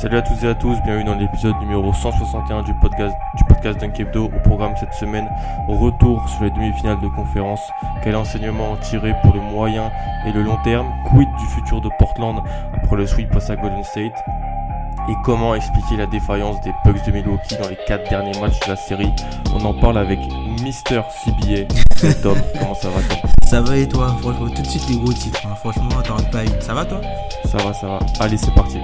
[0.00, 3.78] Salut à toutes et à tous, bienvenue dans l'épisode numéro 161 du podcast du podcast
[3.80, 4.26] Dunkebdo.
[4.26, 5.28] Au programme cette semaine,
[5.68, 7.60] retour sur les demi-finales de conférence.
[8.02, 9.90] Quel enseignement tirer pour le moyen
[10.26, 10.86] et le long terme?
[11.10, 12.42] Quid du futur de Portland
[12.72, 14.14] après le sweep face à Golden State?
[15.10, 18.70] Et comment expliquer la défaillance des Bucks de Milwaukee dans les 4 derniers matchs de
[18.70, 19.12] la série?
[19.54, 20.18] On en parle avec
[20.62, 21.66] Mister CBA.
[22.22, 23.00] Tom, comment ça va
[23.46, 24.16] Ça va et toi?
[24.22, 25.40] Franchement, tout de suite les gros titres.
[25.46, 25.54] hein.
[25.56, 26.60] Franchement, t'en pas une.
[26.60, 27.00] Ça va toi?
[27.44, 27.98] Ça va, ça va.
[28.20, 28.78] Allez, c'est parti.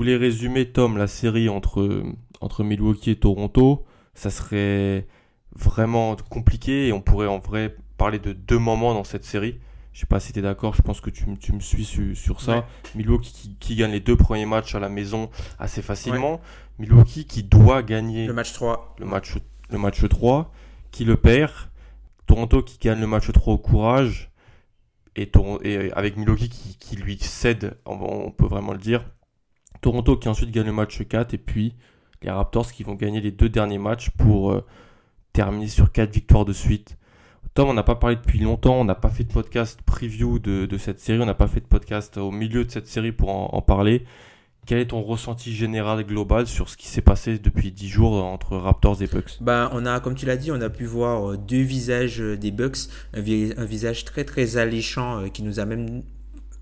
[0.00, 2.02] Voulait résumer, Tom, la série entre,
[2.40, 3.84] entre Milwaukee et Toronto,
[4.14, 5.06] ça serait
[5.54, 9.60] vraiment compliqué et on pourrait en vrai parler de deux moments dans cette série.
[9.92, 12.14] Je sais pas si tu es d'accord, je pense que tu, tu me suis su-
[12.14, 12.56] sur ça.
[12.56, 12.62] Ouais.
[12.94, 16.40] Milwaukee qui, qui gagne les deux premiers matchs à la maison assez facilement.
[16.78, 18.94] Milwaukee qui doit gagner Le match 3.
[19.00, 19.34] le match,
[19.68, 20.50] le match 3,
[20.92, 21.52] qui le perd.
[22.24, 24.30] Toronto qui gagne le match 3 au courage.
[25.14, 25.30] Et,
[25.64, 29.04] et avec Milwaukee qui, qui lui cède, on peut vraiment le dire.
[29.80, 31.34] Toronto qui ensuite gagne le match 4.
[31.34, 31.74] Et puis
[32.22, 34.64] les Raptors qui vont gagner les deux derniers matchs pour euh,
[35.32, 36.96] terminer sur 4 victoires de suite.
[37.54, 40.68] Tom, on n'a pas parlé depuis longtemps, on n'a pas fait de podcast preview de,
[40.78, 43.60] cette série, on n'a pas fait de podcast au milieu de cette série pour en,
[43.60, 44.04] parler.
[44.66, 48.56] Quel est ton ressenti général global sur ce qui s'est passé depuis 10 jours entre
[48.56, 49.38] Raptors et Bucks?
[49.40, 52.36] Bah, on a, comme tu l'as dit, on a pu voir euh, deux visages euh,
[52.36, 52.76] des Bucks.
[53.14, 56.02] Un, vi- un visage très très alléchant qui nous a même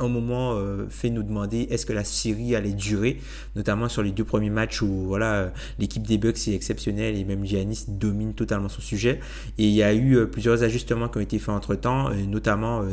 [0.01, 3.19] un moment euh, fait nous demander est-ce que la série allait durer,
[3.57, 5.49] notamment sur les deux premiers matchs où voilà euh,
[5.79, 9.21] l'équipe des Bucks est exceptionnelle et même Giannis domine totalement son sujet.
[9.59, 12.85] Et il y a eu euh, plusieurs ajustements qui ont été faits entre temps, notamment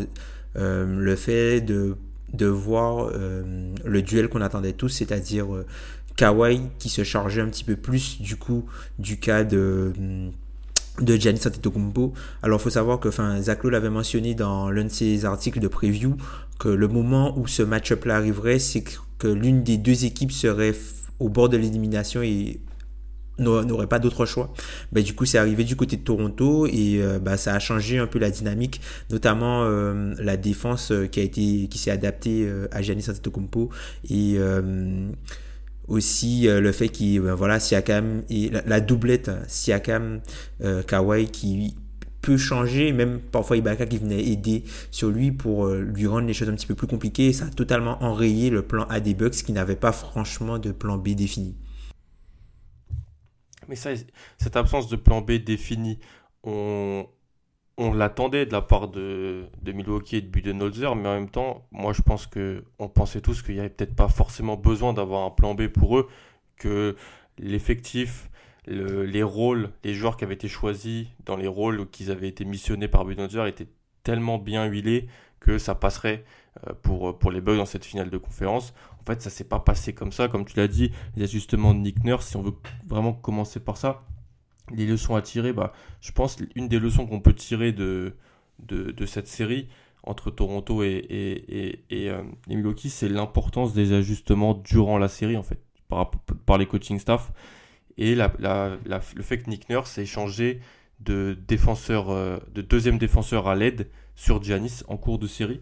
[0.57, 1.95] euh, le fait de
[2.33, 5.45] de voir le duel qu'on attendait tous, c'est-à-dire
[6.17, 8.65] Kawhi qui se chargeait un petit peu plus du coup
[8.99, 9.93] du cas de
[11.01, 12.13] de Giannis Antetokounmpo.
[12.41, 16.15] Alors, faut savoir que, enfin, Zach l'avait mentionné dans l'un de ses articles de preview
[16.59, 20.75] que le moment où ce match-up-là arriverait, c'est que, l'une des deux équipes serait
[21.19, 22.59] au bord de l'élimination et
[23.39, 24.53] n'a- n'aurait pas d'autre choix.
[24.91, 27.97] Ben, du coup, c'est arrivé du côté de Toronto et euh, ben, ça a changé
[27.97, 32.47] un peu la dynamique, notamment euh, la défense euh, qui a été qui s'est adaptée
[32.71, 33.69] à Giannis Antetokounmpo
[34.09, 34.37] et
[35.87, 40.21] aussi euh, le fait qu'il ben, voilà Siakam et la, doublette hein, Siakam
[40.61, 41.75] euh, Kawhi qui
[42.21, 46.33] peut changer même parfois Ibaka qui venait aider sur lui pour euh, lui rendre les
[46.33, 49.35] choses un petit peu plus compliquées ça a totalement enrayé le plan A des Bucks
[49.35, 51.55] qui n'avait pas franchement de plan B défini.
[53.67, 53.89] Mais ça,
[54.37, 55.99] cette absence de plan B défini,
[56.43, 57.07] on,
[57.77, 61.93] on l'attendait de la part de, Milwaukee et de Budenholzer, mais en même temps, moi
[61.93, 65.29] je pense que on pensait tous qu'il n'y avait peut-être pas forcément besoin d'avoir un
[65.29, 66.07] plan B pour eux,
[66.57, 66.95] que
[67.37, 68.29] l'effectif,
[68.65, 72.45] le- les rôles, les joueurs qui avaient été choisis dans les rôles qu'ils avaient été
[72.45, 73.67] missionnés par Budenholzer étaient
[74.03, 75.07] tellement bien huilés
[75.41, 76.23] que ça passerait
[76.67, 78.73] euh, pour, les Bucks dans cette finale de conférence.
[79.01, 81.79] En fait, ça s'est pas passé comme ça, comme tu l'as dit, les ajustements de
[81.79, 82.55] Nick Nurse, si on veut
[82.87, 84.03] vraiment commencer par ça,
[84.73, 88.13] les leçons à tirer, bah, je pense une des leçons qu'on peut tirer de,
[88.59, 89.67] de, cette série
[90.03, 95.37] entre Toronto et, et, et, et, euh, Milwaukee, c'est l'importance des ajustements durant la série,
[95.37, 96.11] en fait, par,
[96.45, 97.31] par les coaching staff,
[97.97, 98.31] et la-
[99.15, 100.59] le fait que Nick Nurse ait changé
[100.99, 105.59] de défenseur, euh, de deuxième défenseur à l'aide sur Giannis en cours de série.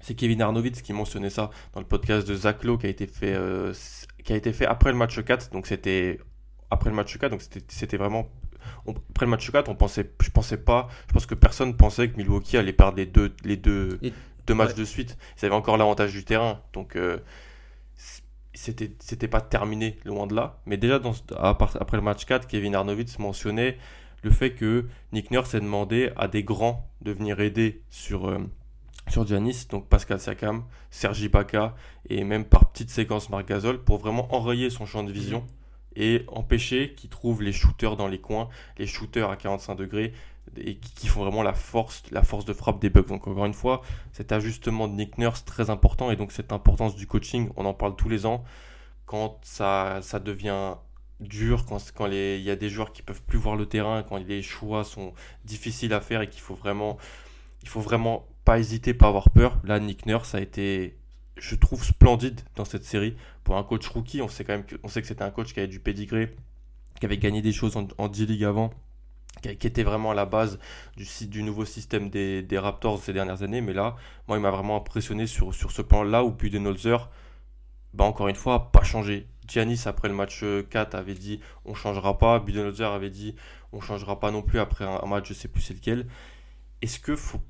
[0.00, 3.06] C'est Kevin Arnovitz qui mentionnait ça dans le podcast de Zach Lowe qui a été
[3.06, 3.72] fait, euh,
[4.22, 5.50] qui a été fait après le match 4.
[5.52, 6.20] Donc c'était
[6.70, 8.28] après le match 4, donc c'était- vraiment.
[8.86, 12.08] on- après le match 4, on pensait, je pensais pas, je pense que personne pensait
[12.08, 14.12] que Milwaukee allait perdre les deux, les deux, Et-
[14.46, 14.74] deux matchs ouais.
[14.76, 15.16] de suite.
[15.40, 16.60] Ils avaient encore l'avantage du terrain.
[16.72, 17.18] Donc euh,
[18.54, 22.74] c'était c'était pas terminé loin de là mais déjà dans, après le match 4 Kevin
[22.76, 23.78] Arnovitz mentionnait
[24.22, 28.38] le fait que Nick Nurse ait demandé à des grands de venir aider sur euh,
[29.08, 31.74] sur Giannis, donc Pascal Siakam, Sergi Baca
[32.08, 35.44] et même par petites séquences Marc Gasol pour vraiment enrayer son champ de vision
[35.96, 38.48] et empêcher qu'il trouve les shooters dans les coins,
[38.78, 40.12] les shooters à 45 degrés
[40.56, 43.08] et qui font vraiment la force, la force de frappe des Bucks.
[43.08, 43.82] Donc encore une fois,
[44.12, 47.74] cet ajustement de Nick Nurse très important et donc cette importance du coaching, on en
[47.74, 48.44] parle tous les ans
[49.06, 50.74] quand ça, ça devient
[51.20, 54.16] dur, quand, quand il y a des joueurs qui peuvent plus voir le terrain, quand
[54.16, 55.12] les choix sont
[55.44, 56.96] difficiles à faire et qu'il faut vraiment,
[57.62, 59.58] il faut vraiment pas hésiter, pas avoir peur.
[59.64, 60.98] Là, Nick Nurse a été,
[61.36, 63.16] je trouve, splendide dans cette série.
[63.42, 65.60] Pour un coach rookie, on sait quand même que, sait que c'était un coach qui
[65.60, 66.28] avait du pedigree,
[66.98, 68.70] qui avait gagné des choses en, en D-League avant,
[69.42, 70.58] qui, était vraiment à la base
[70.96, 73.60] du, nouveau système des, Raptors ces dernières années.
[73.60, 73.96] Mais là,
[74.28, 77.10] moi, il m'a vraiment impressionné sur, sur ce plan-là où Budenholzer,
[77.92, 79.26] bah, encore une fois, pas changé.
[79.46, 82.38] Giannis, après le match 4, avait dit on changera pas.
[82.38, 83.34] Budenholzer avait dit
[83.72, 86.06] on changera pas non plus après un, match, je sais plus c'est lequel.
[86.80, 87.40] Est-ce que faut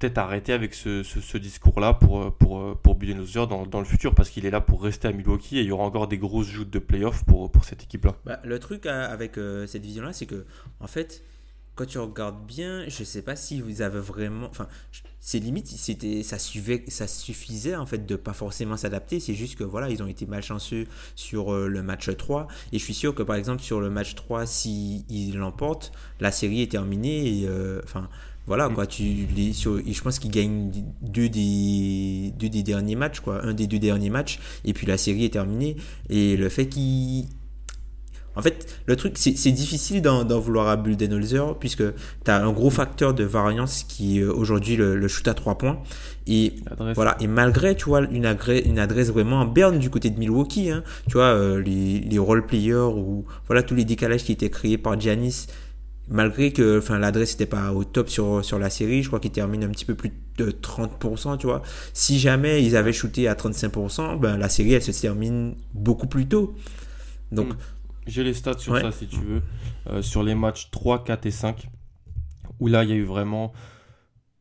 [0.00, 4.50] peut-être arrêter avec ce, discours-là pour, pour, pour Budenholzer dans, le futur parce qu'il est
[4.50, 7.24] là pour rester à Milwaukee et il y aura encore des grosses joutes de playoffs
[7.24, 8.16] pour, pour cette équipe-là.
[8.24, 10.46] Bah, le truc euh, avec euh, cette vision-là, c'est que
[10.80, 11.22] en fait,
[11.74, 14.46] quand tu regardes bien, je sais pas si vous avez vraiment.
[14.50, 14.68] Enfin,
[15.20, 19.20] c'est limite, ça, suffisait en fait de pas forcément s'adapter.
[19.20, 22.48] C'est juste que voilà, ils ont été malchanceux sur euh, le match 3.
[22.72, 26.32] Et je suis sûr que par exemple sur le match 3, s'ils si l'emportent, la
[26.32, 27.46] série est terminée.
[27.84, 28.08] Enfin,
[28.46, 30.70] voilà quoi tu les, je pense qu'ils gagnent
[31.02, 34.98] deux des deux des derniers matchs quoi un des deux derniers matchs et puis la
[34.98, 35.76] série est terminée
[36.08, 37.26] et le fait qu'ils
[38.36, 41.82] en fait, le truc, c'est difficile d'en vouloir à Buldenholzer puisque
[42.24, 45.80] tu as un gros facteur de variance qui est aujourd'hui le, shoot à 3 points.
[46.26, 46.54] Et
[46.94, 50.70] voilà, et malgré, tu vois, une, une adresse vraiment en berne du côté de Milwaukee,
[50.70, 54.50] hein, tu vois, euh, les, les role players ou voilà tous les décalages qui étaient
[54.50, 55.46] créés par Giannis
[56.10, 59.30] malgré que enfin l'adresse n'était pas au top sur, sur la série, je crois qu'il
[59.30, 61.62] termine un petit peu plus de 30%, tu vois.
[61.94, 66.26] Si jamais ils avaient shooté à 35%, ben la série elle se termine beaucoup plus
[66.26, 66.54] tôt.
[67.30, 67.56] Donc hmm.
[68.08, 69.42] j'ai les stats sur ça si tu veux
[69.86, 71.68] euh, sur les matchs 3, 4 et 5
[72.58, 73.52] où là il y a eu vraiment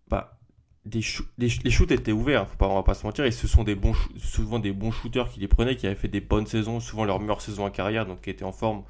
[0.10, 0.40] bah,
[0.86, 1.02] des
[1.38, 3.76] les, shoots étaient ouverts, faut pas, on va pas se mentir, et ce sont des
[3.76, 7.06] bons, souvent des bons shooters qui les prenaient, qui avaient fait des bonnes saisons, souvent
[7.06, 8.84] leur meilleure saison en carrière, donc qui étaient en forme,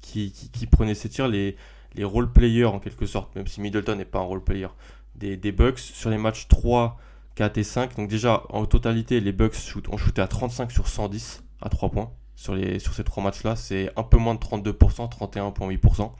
[0.00, 1.26] qui, qui, qui prenaient ces tirs.
[1.26, 1.56] Les,
[1.94, 4.68] les role players en quelque sorte, même si Middleton n'est pas un role player,
[5.14, 6.98] des, des Bucks sur les matchs 3,
[7.34, 7.96] 4 et 5.
[7.96, 11.90] Donc déjà en totalité, les Bucks shoot, ont shooté à 35 sur 110 à 3
[11.90, 13.56] points sur, les, sur ces 3 matchs-là.
[13.56, 14.72] C'est un peu moins de 32%,
[15.10, 16.10] 31,8%.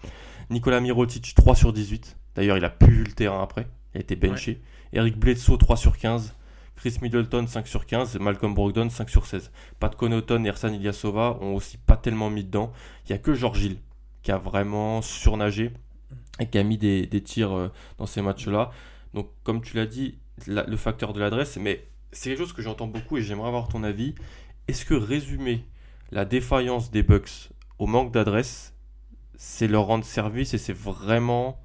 [0.50, 2.16] Nicolas Mirotic 3 sur 18.
[2.34, 3.66] D'ailleurs, il a plus vu le terrain après.
[3.94, 4.61] Il a été benché.
[4.93, 6.34] Eric Bledsoe 3 sur 15.
[6.76, 9.50] Chris Middleton 5 sur 15, Malcolm Brogdon 5 sur 16.
[9.78, 12.73] Pat Connaughton et Ersan Ilyasova ont aussi pas tellement mis dedans.
[13.05, 13.76] Il n'y a que George Hill
[14.22, 15.72] qui a vraiment surnagé
[16.38, 18.70] et qui a mis des, tirs euh, dans ces matchs-là.
[19.14, 22.87] Donc, comme tu l'as dit, le facteur de l'adresse, mais c'est quelque chose que j'entends
[22.87, 24.14] beaucoup et j'aimerais avoir ton avis.
[24.69, 25.64] Est-ce que résumer
[26.11, 28.75] la défaillance des Bucks au manque d'adresse,
[29.37, 31.61] c'est leur rendre service et c'est vraiment.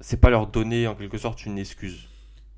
[0.00, 2.08] C'est pas leur donner en quelque sorte une excuse?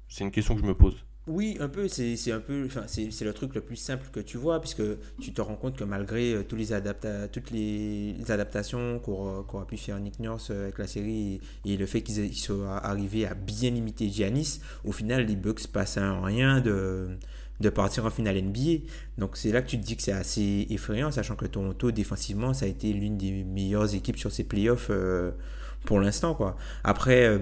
[0.09, 1.06] C'est une question que je me pose.
[1.27, 4.61] Oui, un peu, c'est un peu, c'est le truc le plus simple que tu vois,
[4.61, 4.83] puisque
[5.21, 10.51] tu te rends compte que malgré euh, toutes les adaptations qu'aura pu faire Nick Nurse
[10.53, 14.93] euh, avec la série et, le fait qu'ils soient arrivés à bien limiter Giannis, au
[14.93, 17.19] final, les Bucks passent à rien de,
[17.75, 18.85] partir en finale NBA.
[19.19, 22.55] Donc c'est là que tu te dis que c'est assez effrayant, sachant que Toronto, défensivement,
[22.55, 25.33] ça a été l'une des meilleures équipes sur ces playoffs euh,
[25.87, 26.39] pour l'instant.
[26.85, 27.41] Après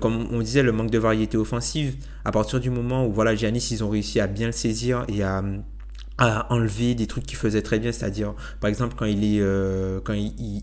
[0.00, 3.68] comme on disait, le manque de variété offensive, à partir du moment où voilà, Giannis,
[3.70, 5.42] ils ont réussi à bien le saisir et à,
[6.50, 10.12] enlever des trucs qu'il faisait très bien, c'est-à-dire, par exemple, quand il est euh, quand
[10.12, 10.62] il,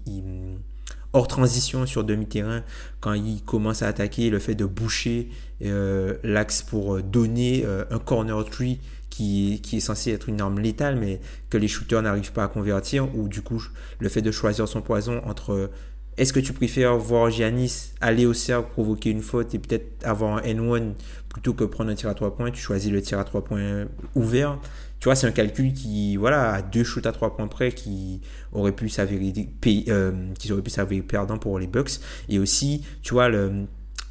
[1.14, 2.64] hors transition sur demi-terrain,
[3.00, 5.30] quand il commence à attaquer, le fait de boucher
[5.64, 10.60] euh, l'axe pour donner euh, un corner tree qui, qui, est censé être une arme
[10.60, 13.64] létale, mais que les shooters n'arrivent pas à convertir, ou du coup,
[14.00, 15.72] le fait de choisir son poison entre
[16.18, 20.38] est-ce que tu préfères voir Giannis aller au cercle, provoquer une faute et peut-être avoir
[20.38, 20.94] un N1
[21.30, 23.86] plutôt que prendre un tir à 3 points Tu choisis le tir à 3 points
[24.16, 24.60] ouvert.
[25.00, 28.22] Tu vois, c'est un calcul qui, voilà, à deux shoots à 3 points près qui
[28.52, 29.32] aurait pu s'avérer
[29.90, 32.00] euh, qui aurait pu s'avérer perdant pour les Bucks.
[32.30, 33.68] Et aussi, tu vois, le,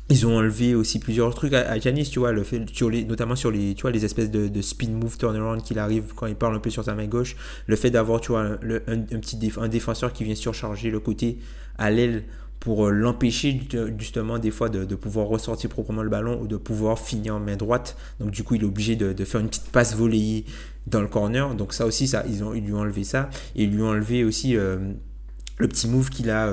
[0.08, 3.50] ils ont enlevé aussi plusieurs trucs à, Giannis, tu vois, le fait, les, notamment sur
[3.50, 6.60] les, tu vois, les espèces de, spin move turnaround qu'il arrive quand il parle un
[6.60, 7.36] peu sur sa main gauche.
[7.66, 11.38] Le fait d'avoir, tu vois, un, petit un défenseur qui vient surcharger le côté
[11.76, 12.24] à l'aile
[12.60, 13.60] pour l'empêcher
[13.98, 17.56] justement des fois de, pouvoir ressortir proprement le ballon ou de pouvoir finir en main
[17.56, 17.96] droite.
[18.20, 20.44] Donc du coup, il est obligé de, faire une petite passe volée
[20.86, 21.52] dans le corner.
[21.56, 23.28] Donc ça aussi, ça, ils, ont, ils lui ont enlevé ça.
[23.56, 26.48] Et ils lui ont enlevé aussi le petit move qu'il a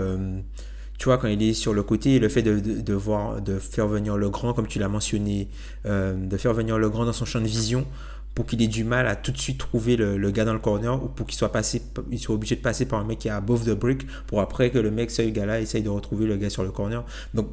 [1.04, 3.90] tu vois, quand il est sur le côté, le fait de, de, voir, de faire
[3.90, 5.50] venir le grand, comme tu l'as mentionné,
[5.86, 7.86] euh, de faire venir le grand dans son champ de vision
[8.34, 11.04] pour qu'il ait du mal à tout de suite trouver le, gars dans le corner
[11.04, 13.32] ou pour qu'il soit passé, il soit obligé de passer par un mec qui est
[13.32, 16.50] above the brick pour après que le mec, ce gars-là, essaye de retrouver le gars
[16.50, 17.04] sur le corner.
[17.34, 17.50] Donc,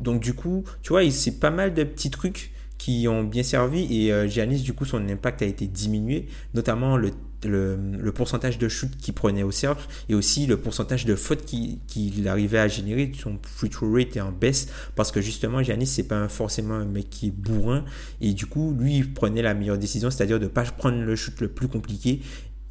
[0.00, 2.50] donc, du coup, tu vois, c'est pas mal de petits trucs
[2.82, 6.96] qui ont bien servi et euh, Giannis, du coup, son impact a été diminué, notamment
[6.96, 7.12] le
[7.44, 12.28] le, pourcentage de shoot qu'il prenait au cercle et aussi le pourcentage de fautes qu'il
[12.28, 13.10] arrivait à générer.
[13.20, 16.84] Son free throw rate est en baisse parce que justement, Giannis, c'est pas forcément un
[16.84, 17.84] mec qui est bourrin
[18.20, 21.40] et du coup, lui, il prenait la meilleure décision, c'est-à-dire de pas prendre le shoot
[21.40, 22.20] le plus compliqué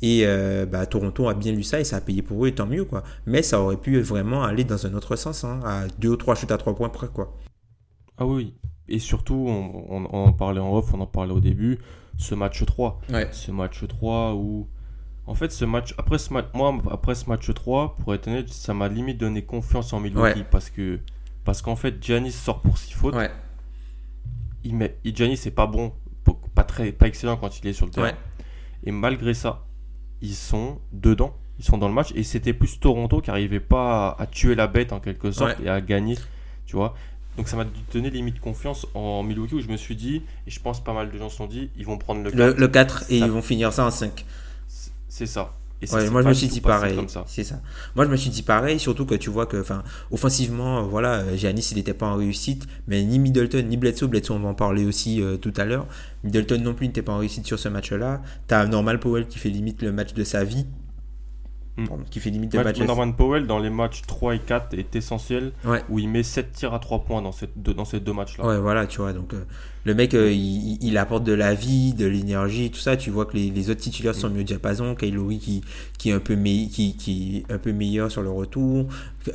[0.02, 2.56] et euh, bah, Toronto a bien lu ça et ça a payé pour eux, et
[2.56, 2.86] tant mieux.
[2.86, 3.04] quoi.
[3.26, 6.36] Mais ça aurait pu vraiment aller dans un autre sens, hein, à deux ou trois
[6.36, 7.08] shoots à trois points près.
[7.08, 7.38] quoi.
[8.18, 8.54] Ah oui,
[8.92, 11.80] et surtout, on, on, en parlait en off, on en parlait au début,
[12.18, 13.02] ce match 3.
[13.32, 14.68] Ce match 3 où.
[15.28, 18.50] En fait, ce match, après ce match, moi, après ce match 3, pour être honnête,
[18.50, 21.00] ça m'a limite donné confiance en Milwaukee parce que,
[21.46, 23.16] parce qu'en fait, Giannis sort pour 6 fautes.
[23.16, 23.30] Ouais.
[24.64, 25.94] Il met, Giannis c'est pas bon,
[26.54, 28.12] pas très, pas excellent quand il est sur le terrain.
[28.84, 29.66] Et malgré ça,
[30.22, 32.12] ils sont dedans, ils sont dans le match.
[32.16, 35.70] Et c'était plus Toronto qui arrivait pas à, tuer la bête en quelque sorte et
[35.70, 36.18] à gagner,
[36.66, 36.96] tu vois.
[37.38, 40.60] Donc ça m'a donné limite confiance en Milwaukee où je me suis dit, et je
[40.60, 42.58] pense pas mal de gens se sont dit, ils vont prendre le 4.
[42.58, 44.26] Le, 4 et ils vont finir ça en 5.
[45.08, 45.54] C'est ça.
[45.82, 46.96] Et moi je me suis dit pareil.
[47.26, 47.62] C'est ça.
[47.96, 51.70] Moi je me suis dit pareil, surtout que tu vois que, enfin, offensivement, voilà, Giannis
[51.72, 54.86] il n'était pas en réussite, mais ni Middleton ni Bledsoe, Bledsoe on va en parler
[54.86, 55.88] aussi euh, tout à l'heure.
[56.24, 58.22] Middleton non plus n'était pas en réussite sur ce match-là.
[58.48, 60.68] T'as Normal Powell qui fait limite le match de sa vie.
[61.90, 62.04] Hmm.
[62.10, 65.52] qui fait limite de Norman Powell dans les matchs 3 et 4 est essentiel
[65.90, 68.46] où il met 7 tirs à 3 points dans, cette, dans ces deux matchs là
[68.46, 69.44] ouais voilà tu vois donc euh,
[69.86, 73.36] le mec euh, il, apporte de la vie de l'énergie tout ça tu vois que
[73.36, 74.34] les, autres titulaires sont hmm.
[74.34, 75.62] mieux au diapason Kylori qui,
[75.98, 78.88] qui, est un peu qui, qui un peu meilleur sur le retour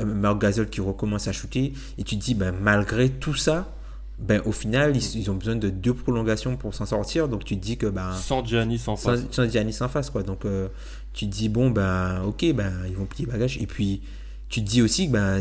[0.05, 3.73] Marc Gasol qui recommence à shooter et tu te dis ben, malgré tout ça
[4.19, 7.29] ben, au final, ils, ont besoin de deux prolongations pour s'en sortir.
[7.29, 7.87] Donc, tu te dis que.
[7.87, 9.21] Ben, sans Giannis en face.
[9.31, 10.23] Sans, Giannis en face, quoi.
[10.23, 10.69] Donc, euh,
[11.17, 13.57] tu te dis, bon, ben, ok, ben, ils vont plier bagage.
[13.59, 14.03] Et puis,
[14.51, 15.41] tu te dis aussi que ben,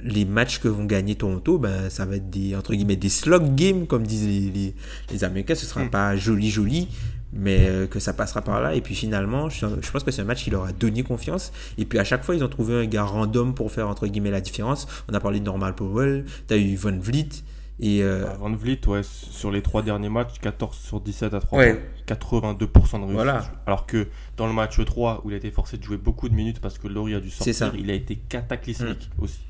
[0.00, 3.54] les matchs que vont gagner Toronto, ben, ça va être des, entre guillemets, des slog
[3.54, 4.74] games, comme disent les,
[5.10, 5.54] les, Américains.
[5.54, 5.90] Ce sera hmm.
[5.90, 6.88] pas joli, joli,
[7.34, 8.74] mais euh, que ça passera par là.
[8.74, 11.52] Et puis finalement, je, pense que c'est un match qui leur a donné confiance.
[11.76, 14.30] Et puis à chaque fois, ils ont trouvé un gars random pour faire, entre guillemets,
[14.30, 14.86] la différence.
[15.10, 17.28] On a parlé de Normal Powell, tu as eu Von Vliet.
[17.78, 18.24] Et euh...
[18.24, 21.64] Bah, Van Vliet, ouais, sur les trois derniers matchs, 14 sur 17 à 3
[22.06, 23.12] 82% de réussite.
[23.12, 23.44] Voilà.
[23.66, 26.34] Alors que dans le match 3, où il a été forcé de jouer beaucoup de
[26.34, 29.22] minutes parce que Laurie a dû sortir, il a été cataclysmique mm.
[29.22, 29.40] aussi.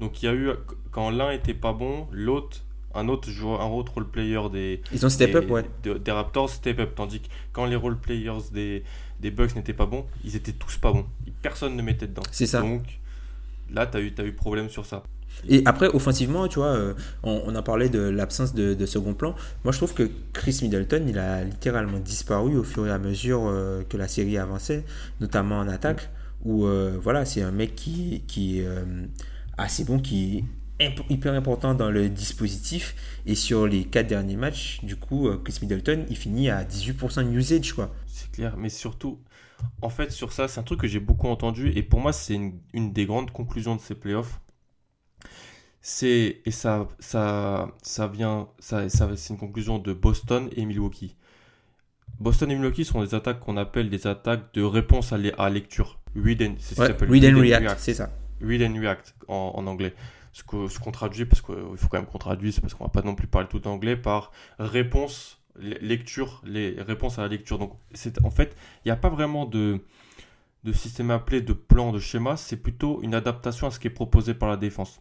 [0.00, 0.50] Donc il y a eu,
[0.90, 2.64] quand l'un était pas bon, l'autre,
[2.94, 5.64] un autre joueur, un autre role player des, Ils ont step up, ouais.
[5.82, 6.94] des, Raptors step up.
[6.94, 8.84] Tandis que quand les role players des,
[9.20, 11.06] des Bucks n'étaient pas bons, ils étaient tous pas bons.
[11.42, 12.22] Personne ne mettait dedans.
[12.30, 12.60] C'est ça.
[12.60, 12.82] Donc
[13.70, 15.02] là, tu as eu, as eu problème sur ça.
[15.48, 19.34] Et après, offensivement, tu vois, euh, on, a parlé de l'absence de, second plan.
[19.64, 23.46] Moi, je trouve que Chris Middleton, il a littéralement disparu au fur et à mesure
[23.46, 24.84] euh, que la série avançait,
[25.20, 26.08] notamment en attaque,
[26.44, 28.68] où euh, voilà, c'est un mec qui, qui est
[29.56, 30.44] assez bon, qui
[30.80, 32.94] est hyper important dans le dispositif.
[33.26, 37.36] Et sur les quatre derniers matchs, du coup, Chris Middleton, il finit à 18% de
[37.36, 37.94] usage, quoi.
[38.06, 39.18] C'est clair, mais surtout,
[39.82, 42.34] en fait, sur ça, c'est un truc que j'ai beaucoup entendu, et pour moi, c'est
[42.34, 44.40] une, une des grandes conclusions de ces playoffs
[45.88, 51.14] c'est et ça ça ça vient ça, ça c'est une conclusion de Boston et Milwaukee.
[52.18, 56.00] Boston et Milwaukee sont des attaques qu'on appelle des attaques de réponse à, à lecture.
[56.16, 56.56] Read and,
[57.38, 58.10] react, c'est ça.
[58.40, 59.94] Read and react en, anglais.
[60.32, 63.02] Ce qu'on ce traduit, parce qu'il faut quand même qu'on traduise, parce qu'on va pas
[63.02, 67.58] non plus parler tout anglais, par réponse, lecture, les réponses à la lecture.
[67.60, 69.80] Donc, c'est en fait, il n'y a pas vraiment de,
[70.64, 73.90] de système appelé, de plan, de schéma, c'est plutôt une adaptation à ce qui est
[73.90, 75.00] proposé par la défense.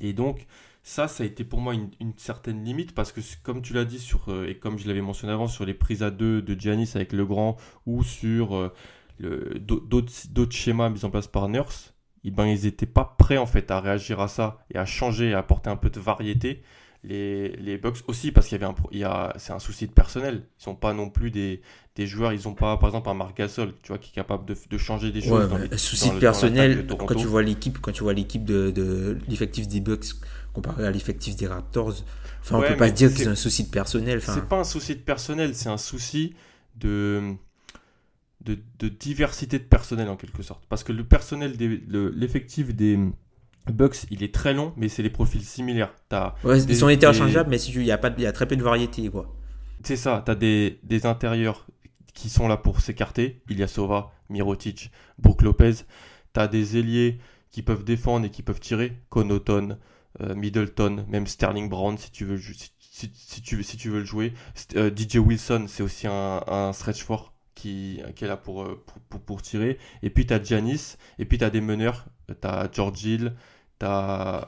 [0.00, 0.46] Et donc,
[0.82, 3.98] ça, ça a été pour moi une, certaine limite parce que, comme tu l'as dit,
[3.98, 6.92] sur, euh, et comme je l'avais mentionné avant, sur les prises à deux de Giannis
[6.94, 12.46] avec le grand ou sur euh, d'autres schémas mis en place par Nurse, eh ben,
[12.46, 15.70] ils n'étaient pas prêts en fait à réagir à ça et à changer, à apporter
[15.70, 16.62] un peu de variété.
[17.06, 19.86] Les, les Bucks aussi parce qu'il y avait un, il y a, c'est un souci
[19.86, 20.42] de personnel.
[20.58, 21.62] Ils sont pas non plus des,
[21.94, 24.44] des joueurs, ils ont pas par exemple un Marc Gasol, tu vois, qui est capable
[24.44, 25.48] de, de changer des choses.
[25.48, 26.86] dans les, souci de personnel.
[26.86, 30.06] quand tu vois l'équipe, quand tu vois l'équipe de, de l'effectif des Bucks
[30.52, 31.94] comparé à l'effectif des Raptors,
[32.40, 34.18] enfin, on peut pas dire que c'est un souci de personnel.
[34.18, 36.34] Enfin, c'est pas un souci de personnel, c'est un souci
[36.74, 37.36] de
[38.54, 40.64] de, diversité de personnel en quelque sorte.
[40.68, 41.56] Parce que le personnel,
[42.14, 42.98] l'effectif des,
[43.72, 45.92] Bucks, il est très long, mais c'est des profils similaires.
[46.10, 48.22] As Ouais, des- ils sont des- interchangeables, mais si tu- il y a pas, il
[48.22, 49.34] y a très peu de variété, quoi.
[49.82, 51.66] C'est ça, tu as des, des intérieurs
[52.14, 53.42] qui sont là pour s'écarter.
[53.48, 55.74] Ilyasova, Mirotic, Brook Lopez.
[56.34, 57.18] Tu as des ailiers
[57.50, 58.96] qui peuvent défendre et qui peuvent tirer.
[59.10, 59.78] Connaughton,
[60.22, 63.98] euh, Middleton, même Sterling Brown si tu veux, si, si- si tu, si tu veux
[64.00, 64.32] le jouer.
[64.76, 68.82] Euh, DJ Wilson, c'est aussi un, un stretch fort qui, qui est là pour, euh,
[68.86, 69.78] pour, pour, pour tirer.
[70.02, 72.06] Et puis tu as Giannis, et puis tu as des meneurs.
[72.28, 73.34] Tu as George Hill,
[73.78, 74.46] tu as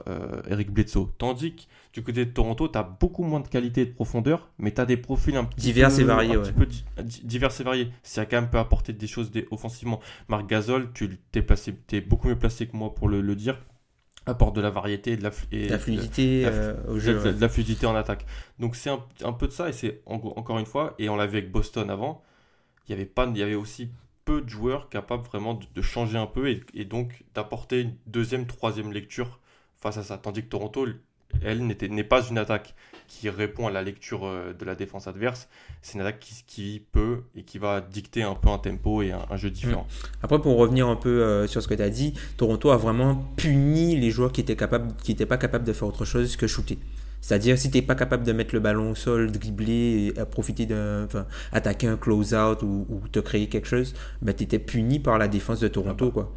[0.49, 1.09] Eric Bledsoe.
[1.19, 1.63] Tandis que
[1.95, 4.81] du côté de Toronto, tu as beaucoup moins de qualité et de profondeur, mais tu
[4.81, 6.43] as des profils un petit Divers peu, et variés, un ouais.
[6.43, 7.91] petit peu di- di- divers et variés.
[8.03, 10.01] Ça quand même peut apporter des choses des- offensivement.
[10.29, 13.59] Marc Gasol, tu t'es placé, es beaucoup mieux placé que moi pour le, le dire,
[14.27, 17.15] apporte de la variété de la, et La fluidité la- euh, au de, jeu.
[17.15, 17.33] de- ouais.
[17.35, 18.27] de la fluidité en attaque.
[18.59, 21.17] Donc c'est un, un peu de ça, et c'est en- encore une fois, et on
[21.17, 22.23] l'a vu avec Boston avant,
[22.87, 23.91] il y avait, pas, il y avait aussi
[24.29, 28.93] peu de joueurs capables vraiment de, changer un peu et, donc d'apporter une deuxième, troisième
[28.93, 29.41] lecture
[29.79, 30.19] face à ça.
[30.19, 30.87] Tandis que Toronto,
[31.43, 32.75] elle, n'est pas une attaque
[33.07, 35.49] qui répond à la lecture euh, de la défense adverse,
[35.81, 39.37] c'est une attaque qui, peut et qui va dicter un peu un tempo et un,
[39.37, 39.87] jeu différent.
[40.23, 43.15] Après, pour revenir un peu euh, sur ce que tu as dit, Toronto a vraiment
[43.37, 46.47] puni les joueurs qui étaient capables, qui étaient pas capables de faire autre chose que
[46.47, 46.79] shooter.
[47.21, 50.25] C'est-à-dire, si tu n'es pas capable de mettre le ballon au sol, dribbler, et à
[50.27, 54.59] profiter d'un, enfin, attaquer un close-out ou, ou te créer quelque chose, ben, tu étais
[54.61, 56.11] puni par la défense de Toronto.
[56.13, 56.33] Quoi.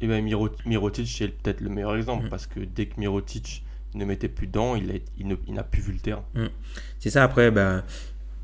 [0.00, 2.28] Et bien Miro- Mirotic, c'est peut-être le meilleur exemple Mm.
[2.28, 3.64] parce que dès que Mirotic
[3.94, 6.24] ne mettait plus dedans, il, a- n'a plus vu le terrain.
[6.98, 7.82] C'est ça, après, ben,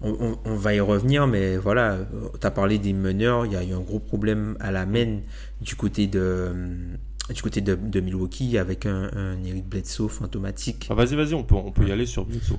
[0.00, 1.99] on, on- on va y revenir, mais voilà,
[2.40, 5.18] tu as parlé des meneurs, il y a eu un gros problème à la main
[5.60, 6.54] du côté de,
[7.32, 10.87] du côté de, de Milwaukee avec un, un Eric Bledsoe fantomatique.
[10.90, 12.56] Ah, vas-y, vas-y, on peut, on peut y aller sur Bledsoe.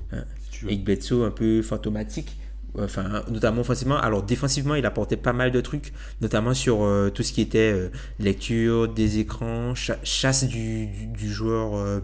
[0.51, 0.71] Si veux.
[0.71, 2.35] Eric Bledsoe un peu fantomatique.
[2.79, 3.97] Enfin, notamment offensivement.
[3.97, 7.73] Alors, défensivement, il apportait pas mal de trucs, notamment sur euh, tout ce qui était
[7.73, 11.99] euh, lecture des écrans, cha- chasse du, du, du joueur euh,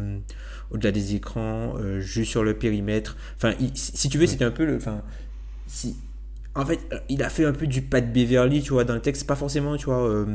[0.71, 3.15] au-delà des écrans, jeu sur le périmètre.
[3.37, 4.75] Enfin, il- si tu veux, c'était un peu le.
[4.75, 5.03] Enfin,
[5.67, 5.95] si.
[6.53, 9.25] En fait, il a fait un peu du Pat Beverly, tu vois, dans le texte,
[9.25, 10.25] pas forcément, tu vois,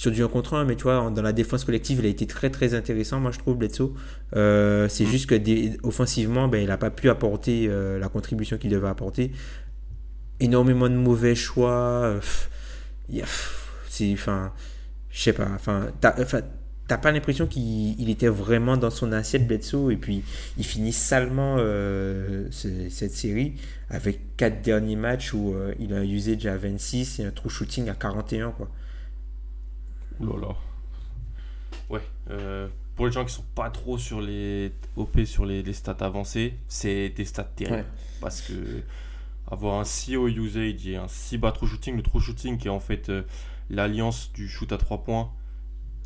[0.00, 2.26] sur du 1 contre 1, mais tu vois, dans la défense collective, il a été
[2.26, 3.92] très très intéressant, moi je trouve, Bledsoe.
[4.34, 8.56] Euh, c'est juste que des- offensivement, ben, il n'a pas pu apporter euh, la contribution
[8.56, 9.30] qu'il devait apporter.
[10.40, 11.70] Énormément de mauvais choix.
[12.04, 12.20] euh,
[13.88, 14.52] c'est, enfin,
[15.10, 16.12] je sais pas, enfin, t'as,
[16.98, 20.22] pas l'impression qu'il il était vraiment dans son assiette Bledsoe et puis
[20.58, 23.54] il finit salement euh, ce- cette série
[23.90, 27.50] avec quatre derniers matchs où euh, il a un usage à 26 et un true
[27.50, 28.70] shooting à 41 quoi.
[30.20, 30.54] Là.
[31.88, 32.00] Ouais.
[32.30, 35.96] euh, pour les gens qui sont pas trop sur les OP, sur les, les stats
[36.00, 37.78] avancées, c'est des stats terribles.
[37.78, 37.84] Ouais.
[38.20, 38.82] Parce que
[39.50, 42.68] avoir un si haut usage et un si bas true shooting, le true shooting qui
[42.68, 43.22] est en fait euh,
[43.70, 45.32] l'alliance du shoot à 3 points,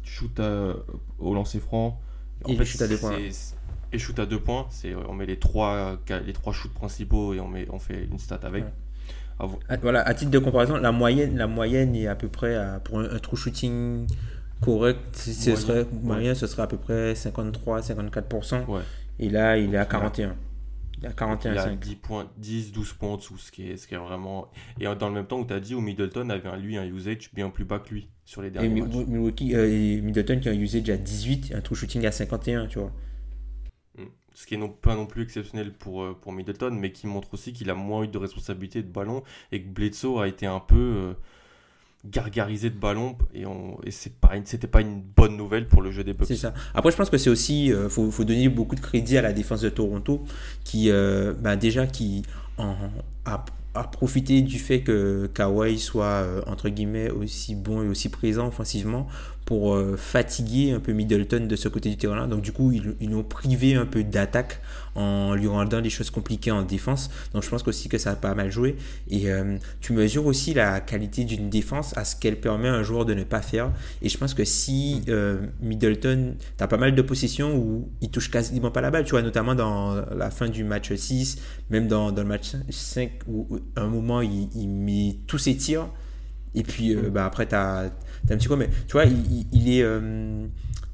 [0.05, 0.77] shoot à-
[1.19, 2.01] au lancer franc.
[2.45, 3.55] En Et le shoot à deux points, c'est-
[3.93, 7.41] Et shoot à 2 points, c'est on met les trois, les trois shoots principaux et
[7.41, 8.65] on, met, on fait une stat avec.
[8.65, 8.73] Ouais.
[9.39, 12.81] À- Voilà, à titre de comparaison, la moyenne, la moyenne est à peu près à-
[12.81, 14.07] pour un, un true shooting
[14.61, 15.87] correct, ce Moyen, serait
[16.29, 16.35] ouais.
[16.35, 18.65] ce serait à peu près 53-54%.
[18.67, 18.81] Ouais.
[19.19, 19.89] Et là, il est à Ouais.
[19.91, 20.37] 41.
[20.99, 21.59] Il est à Il 41,5.
[21.73, 24.49] a 10 points, 10, 12 points en dessous, ce qui est, ce qui est vraiment.
[24.81, 27.31] Et dans le même temps où tu as dit où Middleton avait lui un usage
[27.35, 29.07] bien plus bas que lui sur les derniers Mi- matchs.
[29.09, 32.67] Milwaukee, euh, et Middleton qui a un usage à 18, un true shooting à 51,
[32.67, 32.93] tu vois.
[34.35, 37.33] Ce qui est non, pas non plus exceptionnel pour, euh, pour Middleton, mais qui montre
[37.35, 40.59] aussi qu'il a moins eu de responsabilité de ballon et que Bledsoe a été un
[40.59, 41.13] peu euh,
[42.05, 43.45] gargarisé de ballon et,
[44.21, 46.27] pas, c'était pas une bonne nouvelle pour le jeu des Bucks.
[46.27, 46.53] C'est ça.
[46.75, 49.33] Après, je pense que c'est aussi, euh, faut, faut donner beaucoup de crédit à la
[49.33, 50.25] défense de Toronto,
[50.65, 52.23] qui, euh, bah, déjà, qui
[52.59, 53.45] a,
[53.75, 59.09] a profité du fait que Kawhi soit, entre guillemets, aussi bon et aussi présent offensivement
[59.45, 62.27] pour euh, fatiguer un peu Middleton de ce côté du terrain-là.
[62.27, 64.61] Donc, du coup, ils ils l'ont privé un peu d'attaque
[64.95, 67.11] en lui rendant les choses compliquées en défense.
[67.35, 68.77] Donc, je pense aussi que ça a pas mal joué.
[69.11, 72.83] Et euh, tu mesures aussi la qualité d'une défense à ce qu'elle permet à un
[72.83, 73.71] joueur de ne pas faire.
[74.01, 78.11] Et je pense que si euh, Middleton, tu as pas mal de possessions où il
[78.11, 81.39] touche quasiment pas la balle, tu vois, notamment dans la fin du match 6,
[81.71, 85.39] même dans, dans le match 5, où où, à un moment il, il met tous
[85.39, 85.89] ses tirs.
[86.55, 87.91] Et puis euh, bah, après, tu as,
[88.31, 89.83] un petit coup, mais tu vois, il, il- est.
[89.83, 90.47] euh,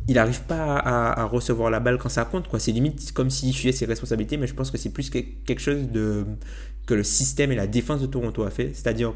[0.09, 2.49] il n'arrive pas à, à recevoir la balle quand ça compte.
[2.49, 2.59] quoi.
[2.59, 5.61] C'est limite comme s'il fuyait ses responsabilités, mais je pense que c'est plus que- quelque
[5.61, 6.25] chose de,
[6.87, 8.73] que le système et la défense de Toronto a fait.
[8.75, 9.15] C'est-à-dire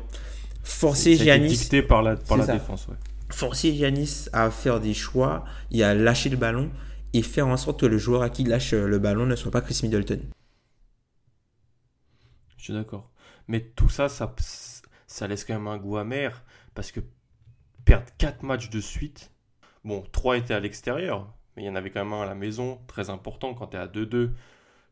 [0.63, 2.53] forcer Giannis dicté par la, par C'est la ça.
[2.53, 2.87] défense.
[2.89, 2.95] Ouais.
[3.31, 6.71] forcer Giannis à faire des choix et à lâcher le ballon
[7.15, 9.51] et faire en sorte que le joueur à qui il lâche le ballon ne soit
[9.51, 10.21] pas Chris Middleton.
[12.57, 13.11] Je suis d'accord.
[13.49, 14.35] Mais tout ça, ça,
[15.07, 16.43] ça laisse quand même un goût amer
[16.75, 17.01] parce que
[17.85, 19.31] perdre 4 matchs de suite
[19.85, 22.35] Bon, 3 étaient à l'extérieur, mais il y en avait quand même un à la
[22.35, 23.53] maison, très important.
[23.53, 24.31] Quand tu es à 2-2,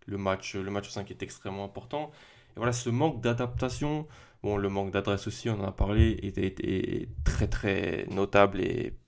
[0.06, 2.10] le match, le match 5 est extrêmement important.
[2.50, 4.06] Et voilà, ce manque d'adaptation,
[4.42, 8.98] bon, le manque d'adresse aussi, on en a parlé, était, très très notable et,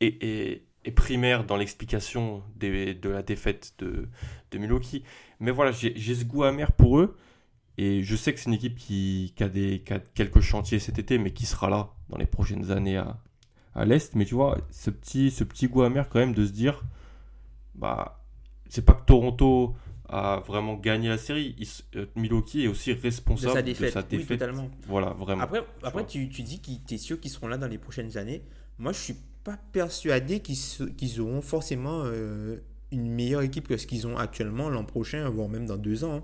[0.00, 4.08] et, et, primaire dans l'explication de la défaite de,
[4.50, 5.04] de Milwaukee.
[5.38, 7.14] Mais voilà, j'ai ce goût amer pour eux.
[7.82, 10.98] Et je sais que c'est une équipe qui, a des, qui a quelques chantiers cet
[10.98, 13.16] été, mais qui sera là dans les prochaines années à,
[13.74, 14.14] à l'Est.
[14.16, 16.84] Mais tu vois, ce petit, ce petit goût amer quand même de se dire,
[17.74, 18.22] bah,
[18.68, 19.74] c'est pas que Toronto
[20.10, 21.56] a vraiment gagné la série.
[21.96, 24.10] Euh, Milwaukee est aussi responsable de sa défaite.
[24.10, 24.70] De Oui, totalement.
[24.86, 25.42] Voilà, vraiment.
[25.42, 28.18] Après, après tu, tu dis que tu es sûr qu'ils seront là dans les prochaines
[28.18, 28.42] années.
[28.78, 32.58] Moi, je suis pas persuadé qu'ils auront forcément euh,
[32.92, 36.16] une meilleure équipe que ce qu'ils ont actuellement l'an prochain, voire même dans deux ans.
[36.16, 36.22] Hein.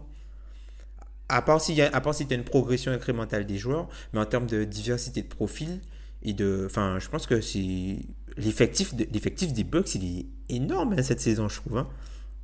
[1.28, 5.22] À part si tu as une progression incrémentale des joueurs, mais en termes de diversité
[5.22, 5.80] de profil,
[6.22, 7.98] et de, enfin, je pense que c'est
[8.36, 11.88] l'effectif, l'effectif des Bucks, il est énorme hein, cette saison, je trouve, hein,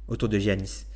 [0.08, 0.86] autour de Giannis.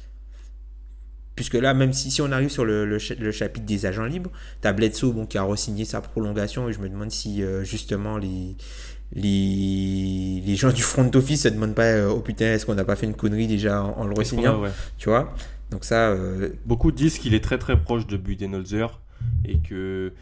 [1.35, 4.31] Puisque là, même si, si on arrive sur le, le, chapitre des agents libres,
[4.62, 7.62] tu as Bledsoe bon, qui a re-signé sa prolongation et je me demande si euh,
[7.62, 8.57] justement les,
[9.12, 12.87] les, les gens du front office se demandent pas euh, oh putain, est-ce qu'on n'a
[12.87, 14.62] pas fait une connerie déjà en, le re-signant
[14.96, 15.35] Tu vois?
[15.70, 16.11] Donc ça.
[16.11, 19.00] Euh, Beaucoup disent qu'il est très très proche de Budenholzer
[19.44, 20.12] et que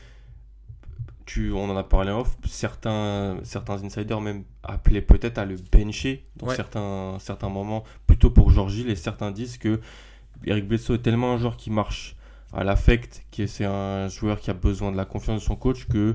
[1.27, 5.57] tu, on en a parlé en off, certains, certains insiders même appelaient peut-être à le
[5.73, 9.81] bencher dans certains, certains moments, plutôt pour Georgie, et certains disent que
[10.45, 12.17] Eric Bledsoe est tellement un joueur qui marche
[12.53, 15.87] à l'affect, que c'est un joueur qui a besoin de la confiance de son coach,
[15.87, 16.15] que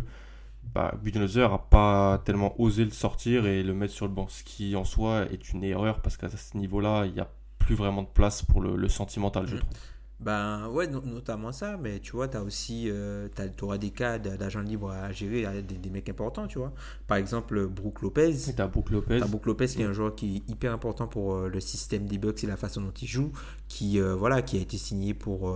[0.75, 4.43] bah, Budenholzer n'a pas tellement osé le sortir et le mettre sur le banc, ce
[4.43, 7.29] qui en soi est une erreur, parce qu'à ce niveau-là, il n'y a
[7.69, 9.60] plus vraiment de place pour le, sentimental, je mm.
[9.60, 9.73] trouve.
[10.19, 14.17] Ben ouais, notamment ça, mais tu vois, tu as aussi, euh, tu auras des cas
[14.17, 16.73] d'agents libres à gérer, des, des, mecs importants, tu vois.
[17.08, 18.36] Par exemple, Brook Lopez.
[18.53, 19.21] Tu as Brook Lopez.
[19.21, 22.05] As Brook Lopez qui est un joueur qui est hyper important pour euh, le système
[22.08, 23.32] des Bucks et la façon dont il joue,
[23.67, 25.55] qui, euh, voilà, qui a été signé pour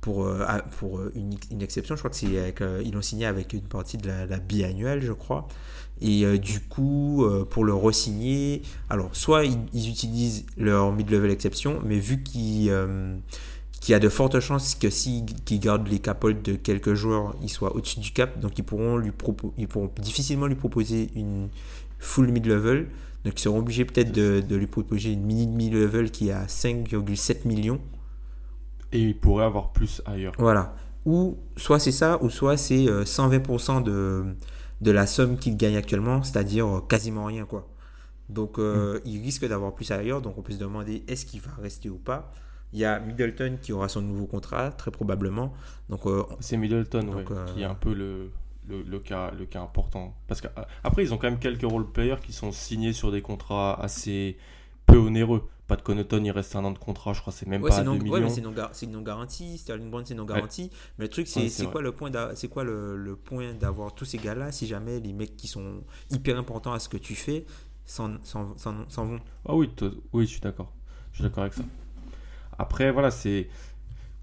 [0.00, 0.28] pour,
[0.78, 1.94] pour une, une, exception.
[1.94, 2.54] Je crois que c'est
[2.84, 5.46] ils l'ont signé avec une partie de la, la biannuelle, je crois.
[6.02, 11.80] Et euh, du coup, euh, pour le re-signer, alors soit ils, utilisent leur mid-level exception,
[11.84, 13.14] mais vu qu'il euh,
[13.88, 15.24] y a de fortes chances que s'ils
[15.60, 19.12] gardent les capotes de quelques joueurs, ils soient au-dessus du cap, donc ils pourront, lui
[19.58, 21.48] ils pourront difficilement lui proposer une
[22.00, 22.88] full mid-level.
[23.24, 26.46] Donc ils seront obligés peut-être de, de, lui proposer une mini mid-level qui est à
[26.46, 27.80] 5,7 millions.
[28.90, 30.32] Et il pourrait avoir plus ailleurs.
[30.36, 30.74] Voilà.
[31.06, 34.34] Ou soit c'est ça, ou soit c'est 120% de
[34.82, 37.46] de la somme qu'il gagne actuellement, c'est-à-dire euh, quasiment rien.
[37.46, 37.68] quoi.
[38.28, 39.00] Donc euh, mm.
[39.06, 41.98] il risque d'avoir plus ailleurs, donc on peut se demander est-ce qu'il va rester ou
[41.98, 42.32] pas?
[42.72, 45.52] Il y a Middleton qui aura son nouveau contrat, très probablement.
[45.88, 48.30] Donc euh, C'est Middleton qui est un peu le,
[48.68, 50.14] le, cas, le cas important.
[50.26, 54.38] Parce qu'après, ils ont quand même quelques role-players qui sont signés sur des contrats assez
[54.86, 55.48] peu onéreux.
[55.72, 57.92] Pas de Connaughton, il reste un an de contrat, je crois, c'est même pas 2
[57.92, 58.20] millions.
[58.20, 59.56] mais c'est non, garanti.
[59.56, 60.70] Sterling Brown, c'est non garanti.
[60.98, 64.52] Mais le truc, c'est quoi, le point c'est quoi le, point d'avoir tous ces gars-là
[64.52, 67.46] si jamais les mecs qui sont hyper importants à ce que tu fais
[67.86, 69.20] s'en vont?
[69.48, 69.70] Ah oui,
[70.12, 70.74] oui, je suis d'accord.
[71.12, 71.64] Je suis d'accord avec ça.
[72.58, 73.48] Après, voilà, c'est.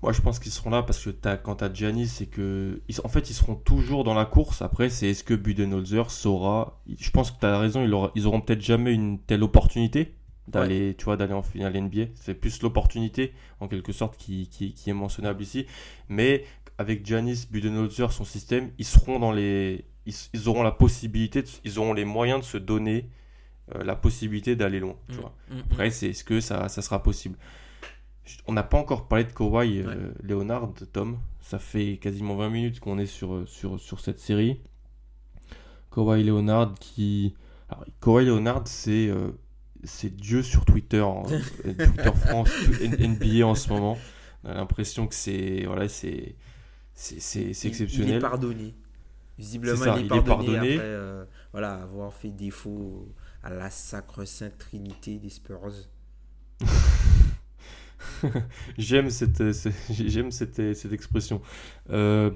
[0.04, 2.80] Moi, je pense qu'ils seront là parce que as, quand tu as Giannis, c'est que.
[2.90, 4.62] Ils, en fait, ils seront toujours dans la course.
[4.62, 6.80] Après, c'est est-ce que Budenholzer saura?
[6.96, 10.14] Je pense que tu as raison, ils, auront, ils auront peut-être jamais une telle opportunité
[10.50, 14.90] d'aller tu vois d'aller en finale NBA c'est plus l'opportunité en quelque sorte qui, qui,
[14.90, 15.66] est mentionnable ici.
[16.08, 16.46] Mais
[16.78, 21.94] avec Giannis Budenholzer son système ils seront dans les ils, auront la possibilité ils auront
[21.94, 23.10] les moyens de se donner
[23.76, 25.36] euh, la possibilité d'aller loin tu mm, vois.
[25.50, 25.64] Mm, mm.
[25.72, 27.38] après c'est est-ce que ça, ça sera possible?
[28.46, 31.18] On n'a pas encore parlé de Kawhi euh, Leonard Tom.
[31.42, 34.62] Ça fait quasiment 20 minutes qu'on est sur, sur, sur cette série.
[35.92, 37.34] Kawhi Leonard qui
[37.70, 39.32] alors, Kawhi Leonard c'est euh,
[39.84, 41.06] c'est Dieu sur Twitter,
[41.64, 43.98] Twitter France, NBA en ce moment.
[44.44, 46.36] On a l'impression que c'est voilà, c'est
[46.94, 48.10] c'est exceptionnel.
[48.10, 48.76] Il est pardonné.
[49.38, 53.08] Visiblement, il, est pardonné, après euh, voilà, avoir fait défaut
[53.42, 55.88] à la sacre sainte trinité des Spurs.
[58.78, 59.42] j'aime cette,
[59.90, 61.42] j'aime cette, cette, expression.
[61.90, 62.32] Euh,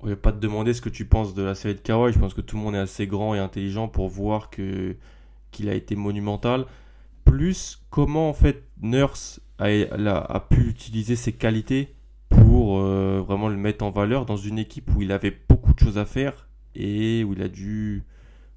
[0.00, 2.12] on va pas te demander ce que tu penses de la série de Kawhi.
[2.12, 4.96] Je pense que tout le monde est assez grand et intelligent pour voir que
[5.56, 6.66] qu'il a été monumental,
[7.24, 11.94] plus comment en fait Nurse a, a, pu utiliser ses qualités
[12.28, 15.78] pour euh, vraiment le mettre en valeur dans une équipe où il avait beaucoup de
[15.78, 18.04] choses à faire et où il a dû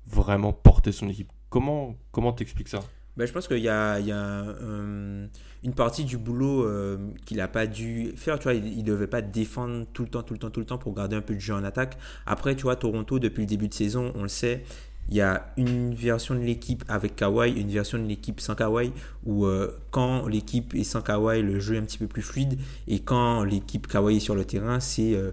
[0.07, 1.31] vraiment porter son équipe.
[1.49, 2.81] Comment comment t'expliques ça?
[3.15, 5.27] Ben, je pense qu'il y a, euh,
[5.63, 8.39] une partie du boulot euh, qu'il n'a pas dû faire.
[8.39, 10.65] Tu vois, il ne devait pas défendre tout le temps, tout le temps, tout le
[10.65, 11.97] temps pour garder un peu de jeu en attaque.
[12.25, 14.63] Après, tu vois, Toronto, depuis le début de saison, on le sait,
[15.09, 18.91] il y a une version de l'équipe avec Kawhi, une version de l'équipe sans Kawhi,
[19.25, 22.59] où euh, quand l'équipe est sans Kawhi, le jeu est un petit peu plus fluide,
[22.87, 25.31] et quand l'équipe Kawhi est sur le terrain, c'est euh,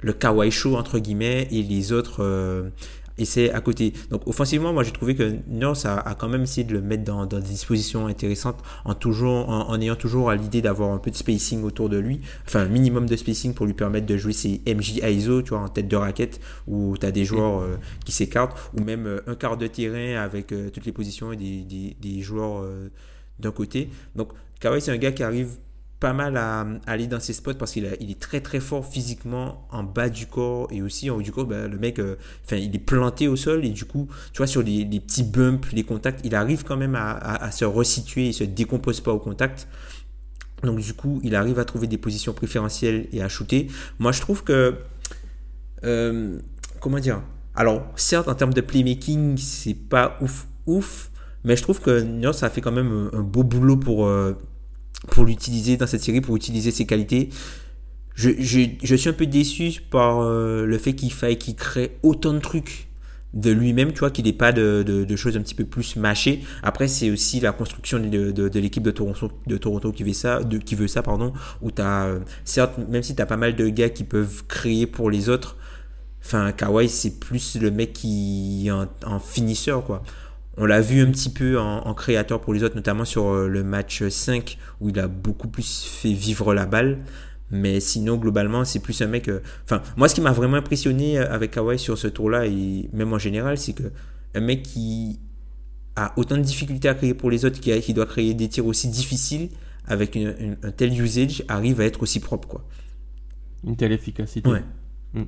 [0.00, 2.70] le Kawhi show entre guillemets, et les autres euh,
[3.18, 3.92] et c'est à côté.
[4.10, 7.04] Donc offensivement, moi j'ai trouvé que Nurse a, a, quand même essayé de le mettre
[7.04, 10.98] dans, dans des dispositions intéressantes en, toujours, en, en ayant toujours à l'idée d'avoir un
[10.98, 14.16] peu de spacing autour de lui, enfin un minimum de spacing pour lui permettre de
[14.16, 17.60] jouer ses MJ ISO, tu vois, en tête de raquette, où tu as des joueurs
[17.60, 21.32] euh, qui s'écartent, ou même euh, un quart de terrain avec euh, toutes les positions
[21.32, 22.64] et des, des, des joueurs
[23.38, 23.88] d'un côté.
[24.16, 24.28] Donc
[24.60, 25.56] Kawhi c'est un gars qui arrive
[26.02, 29.68] pas mal à, aller dans ses spots parce qu'il il est très très fort physiquement
[29.70, 31.46] en bas du corps et aussi en haut du corps.
[31.46, 34.48] Bah, le mec euh, enfin il est planté au sol et du coup tu vois
[34.48, 38.42] sur les, petits bumps les contacts il arrive quand même à, se resituer il se
[38.42, 39.68] décompose pas au contact.
[40.64, 43.68] Donc du coup il arrive à trouver des positions préférentielles et à shooter.
[44.00, 44.74] Moi je trouve que
[45.84, 46.40] euh,
[46.80, 47.22] comment dire?
[47.54, 51.12] Alors certes en termes de playmaking c'est pas ouf ouf
[51.44, 54.36] mais je trouve que Nurse a fait quand même un, un beau boulot pour euh,
[55.08, 57.28] pour l'utiliser dans cette série, pour utiliser ses qualités.
[58.14, 61.96] Je, je, je suis un peu déçu par euh, le fait qu'il faille qu'il crée
[62.02, 62.88] autant de trucs
[63.34, 66.42] de lui-même, tu vois, qu'il n'ait pas de, de, choses un petit peu plus mâchées.
[66.62, 70.12] Après, c'est aussi la construction de, de, de l'équipe de Toronto, de Toronto qui veut
[70.12, 73.26] ça, de, qui veut ça, pardon, où tu as, euh, certes, même si tu as
[73.26, 75.56] pas mal de gars qui peuvent créer pour les autres,
[76.22, 80.02] enfin, Kawhi, c'est plus le mec qui est en, en finisseur, quoi.
[80.58, 83.48] On l'a vu un petit peu en, en, créateur pour les autres, notamment sur euh,
[83.48, 86.98] le match 5 où il a beaucoup plus fait vivre la balle.
[87.50, 89.28] Mais sinon, globalement, c'est plus un mec.
[89.28, 89.90] Euh, enfin, euh...
[89.96, 93.18] moi, ce qui m'a vraiment impressionné euh, avec Kawhi sur ce tour-là, et même en
[93.18, 93.92] général, c'est que
[94.34, 95.20] un mec qui
[95.96, 98.48] a autant de difficultés à créer pour les autres, qui, a, qui doit créer des
[98.48, 99.50] tirs aussi difficiles,
[99.86, 102.48] avec une, une, un tel usage, arrive à être aussi propre.
[102.48, 102.64] quoi.
[103.64, 104.48] Une telle efficacité.
[104.48, 104.62] Ouais.
[105.14, 105.22] Mmh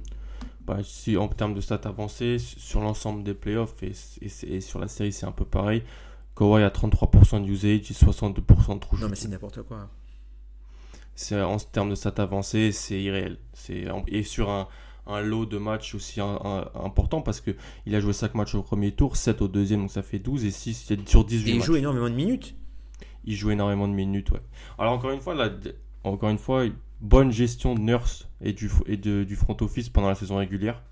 [0.67, 4.79] bah, si en termes de stats avancées, sur l'ensemble des playoffs et, et, et, sur
[4.79, 5.83] la série, c'est un peu pareil.
[6.37, 9.89] Kawhi a 33% de usage et 62% de true Non, mais c'est n'importe quoi.
[11.33, 13.39] En termes de stats avancées, c'est irréel.
[14.09, 14.67] Et sur un,
[15.07, 17.53] un lot de matchs aussi un, un, important parce que
[17.87, 20.45] il a joué 5 matchs au premier tour, 7 au deuxième, donc ça fait 12
[20.45, 21.67] et 6 sur 18 et il matchs.
[21.67, 22.57] joue énormément de minutes.
[23.27, 24.43] Il joue énormément de minutes, ouais.
[24.79, 25.51] Alors encore une fois, là,
[26.05, 26.65] encore une fois,
[27.01, 30.83] bonne gestion de Nurse et du, et de, du front office pendant la saison régulière,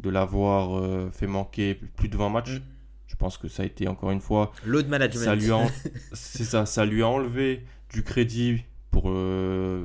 [0.00, 2.56] de l'avoir euh, fait manquer plus de 20 matchs.
[2.56, 2.62] Mm.
[3.06, 4.52] Je pense que ça a été encore une fois.
[4.64, 5.24] Load management.
[5.24, 5.66] Ça lui a,
[6.12, 9.84] c'est ça, ça lui a enlevé du crédit pour euh,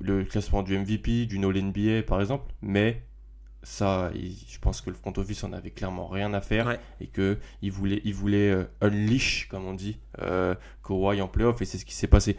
[0.00, 3.02] le classement du MVP, du All NBA par exemple, mais
[3.62, 6.80] ça, il, je pense que le front office en avait clairement rien à faire ouais.
[7.00, 11.60] et que il voulait, il voulait euh, unleash comme on dit, euh, Kawhi en playoff
[11.62, 12.36] et c'est ce qui s'est passé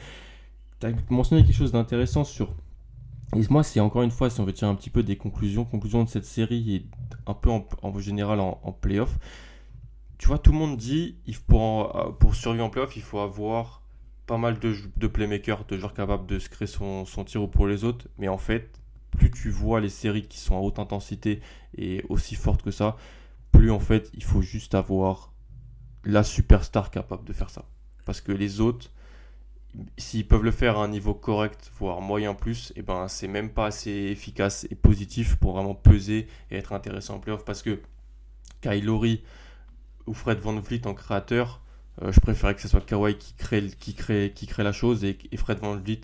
[0.79, 2.53] tu as mentionné quelque chose d'intéressant sur.
[3.35, 5.65] Et moi, c'est encore une fois, si on veut tirer un petit peu des conclusions,
[5.65, 6.85] conclusions de cette série et
[7.27, 9.19] un peu en, général en, en playoff,
[10.17, 13.83] tu vois, tout le monde dit pour, en, pour survivre en playoff, il faut avoir
[14.25, 17.67] pas mal de, de playmakers, de joueurs capables de se créer son, son tir pour
[17.67, 18.07] les autres.
[18.17, 18.79] Mais en fait,
[19.11, 21.41] plus tu vois les séries qui sont à haute intensité
[21.77, 22.97] et aussi fortes que ça,
[23.51, 25.33] plus en fait, il faut juste avoir
[26.03, 27.65] la superstar capable de faire ça.
[28.05, 28.91] Parce que les autres,
[29.97, 33.27] s'ils peuvent le faire à un niveau correct, voire moyen plus, et eh ben c'est
[33.27, 37.61] même pas assez efficace et positif pour vraiment peser et être intéressant en playoff parce
[37.61, 37.79] que
[38.61, 39.21] Kylori
[40.07, 41.61] ou Fred Van Vliet en créateur,
[42.01, 45.03] euh, je préférais que ce soit Kawhi qui crée, qui crée, qui crée la chose
[45.03, 46.01] et, et Fred Van Vliet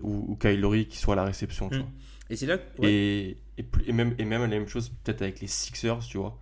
[0.00, 1.70] ou, ou Kylori qui soit à la réception.
[1.70, 1.80] Tu mmh.
[1.80, 1.90] vois.
[2.30, 2.58] Et c'est là.
[2.78, 2.90] Ouais.
[2.90, 6.38] Et, et, et, même, et même la même chose peut-être avec les Sixers, tu vois,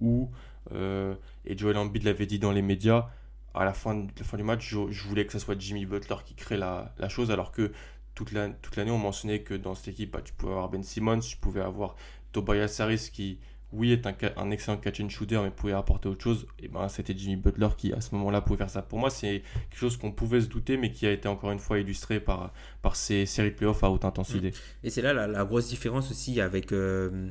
[0.00, 0.30] où,
[0.72, 3.08] euh, et Joel Embiid l'avait dit dans les médias,
[3.56, 6.92] à la fin, du match, je, voulais que ce soit Jimmy Butler qui crée la,
[7.08, 7.72] chose, alors que
[8.14, 11.36] toute l'année, on mentionnait que dans cette équipe, bah, tu pouvais avoir Ben Simmons, tu
[11.36, 11.96] pouvais avoir
[12.32, 13.38] Tobias Harris qui,
[13.72, 16.46] oui, est un, excellent catch and shooter, mais pouvait apporter autre chose.
[16.58, 18.82] Et ben, c'était Jimmy Butler qui, à ce moment-là, pouvait faire ça.
[18.82, 21.58] Pour moi, c'est quelque chose qu'on pouvait se douter, mais qui a été encore une
[21.58, 22.52] fois illustré par,
[22.94, 24.52] ces séries de playoffs à haute intensité.
[24.84, 27.30] Et c'est là la, grosse différence aussi avec, euh,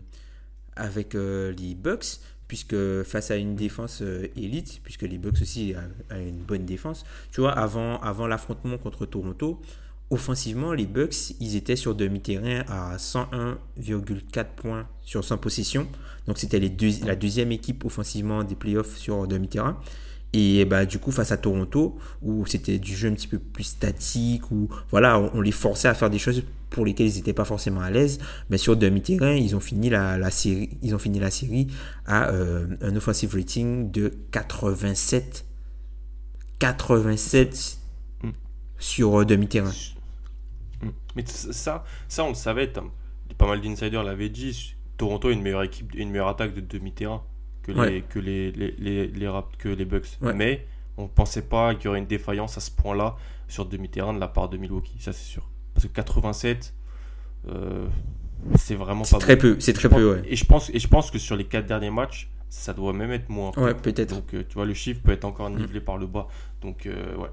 [0.77, 5.73] euh, les Bucks puisque face à une défense euh, élite, puisque les Bucks aussi
[6.09, 9.61] a, une bonne défense, tu vois, avant, avant l'affrontement contre Toronto,
[10.09, 15.87] offensivement, les Bucks, ils étaient sur demi-terrain à 101,4 points sur 100 possessions.
[16.27, 19.79] Donc c'était la deuxième équipe offensivement des playoffs sur demi-terrain.
[20.33, 23.63] Et bah, du coup, face à Toronto, où c'était du jeu un petit peu plus
[23.63, 27.45] statique, où voilà, on les forçait à faire des choses pour lesquels ils n'étaient pas
[27.45, 28.19] forcément à l'aise.
[28.49, 31.67] Mais sur demi-terrain, ils ont fini la, la, série, ils ont fini la série
[32.05, 35.45] à euh, un offensive rating de 87.
[36.59, 37.77] 87
[38.23, 38.29] mm.
[38.79, 39.71] sur euh, demi-terrain.
[40.81, 40.87] Mm.
[41.15, 42.71] Mais ça, ça, on le savait.
[43.37, 44.75] Pas mal d'insiders l'avaient dit.
[44.97, 47.23] Toronto a une meilleure équipe, une meilleure attaque de demi-terrain
[47.63, 47.89] que Ouais.
[47.89, 50.17] les, que les, les, les, les Rapt- que les Bucks.
[50.21, 50.33] Ouais.
[50.33, 50.65] Mais
[50.97, 54.27] on pensait pas qu'il y aurait une défaillance à ce point-là sur demi-terrain de la
[54.29, 55.49] part de Milwaukee, ça c'est sûr.
[55.75, 56.73] Parce que 87,
[57.49, 57.87] euh,
[58.57, 59.41] c'est vraiment pas très bon.
[59.41, 60.23] peu, c'est très pense- peu, ouais.
[60.25, 63.11] Et je pense, et je pense que sur les quatre derniers matchs, ça doit même
[63.11, 63.51] être moins.
[63.57, 64.15] Ouais, peut-être.
[64.15, 65.57] Donc, euh, tu vois, le chiffre peut être encore Mm.
[65.57, 66.27] nivelé par le bas.
[66.61, 67.29] Donc, euh, ouais.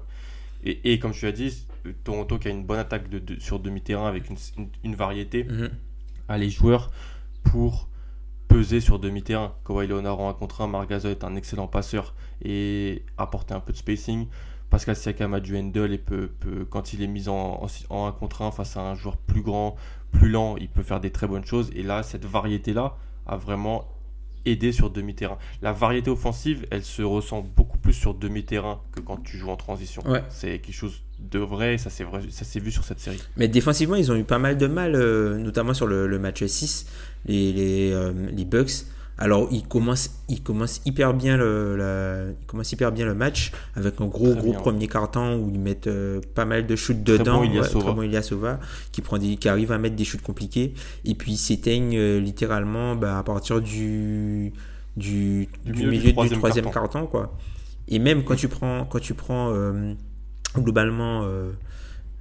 [0.65, 1.65] Et, et comme tu as dit,
[2.03, 5.43] Toronto qui a une bonne attaque de, de- sur demi-terrain avec une, une- une variété,
[5.45, 5.69] Mhm.
[6.29, 6.91] a les joueurs
[7.43, 7.89] pour
[8.47, 9.55] peser sur demi-terrain.
[9.65, 13.59] Kawhi Leonard en 1 contre 1, Marc Gasol est un excellent passeur et apporter un
[13.59, 14.27] peu de spacing.
[14.73, 18.07] Pascal Siakam a du handle et peut, peut- quand il est mis en, en, en
[18.07, 19.75] 1 contre 1 face à un joueur plus grand,
[20.11, 21.69] plus lent, il peut faire des très bonnes choses.
[21.75, 22.95] Et là, cette variété-là
[23.27, 23.87] a vraiment
[24.45, 25.37] aidé sur demi-terrain.
[25.61, 29.55] La variété offensive, elle se ressent beaucoup plus sur demi-terrain que quand tu joues en
[29.57, 30.01] transition.
[30.09, 30.23] Ouais.
[30.29, 33.21] C'est quelque chose de vrai, ça s'est vrai- ça s'est vu sur cette série.
[33.37, 36.43] Mais défensivement, ils ont eu pas mal de mal, euh, notamment sur le, le match
[36.43, 36.87] 6,
[37.25, 38.85] les, les, euh, les Bucks.
[39.23, 43.51] Alors, ils commencent, ils commencent hyper bien le, la- ils commencent hyper bien le match
[43.75, 46.75] avec un gros, Très gros bien, premier carton où ils mettent euh, pas mal de
[46.75, 47.37] shoots dedans.
[47.37, 47.85] bon Ilyasova.
[47.85, 48.59] très bon Ilyasova,
[48.91, 50.73] qui, prend des, qui arrive à mettre des shoots compliqués.
[51.05, 54.51] Et puis, ils s'éteignent euh, littéralement bah, à partir du,
[54.97, 57.05] du, Du du milieu du milieu du troisième troisième carton.
[57.07, 57.37] quoi.
[57.87, 59.93] Et même quand tu prends, quand tu prends euh,
[60.57, 61.25] globalement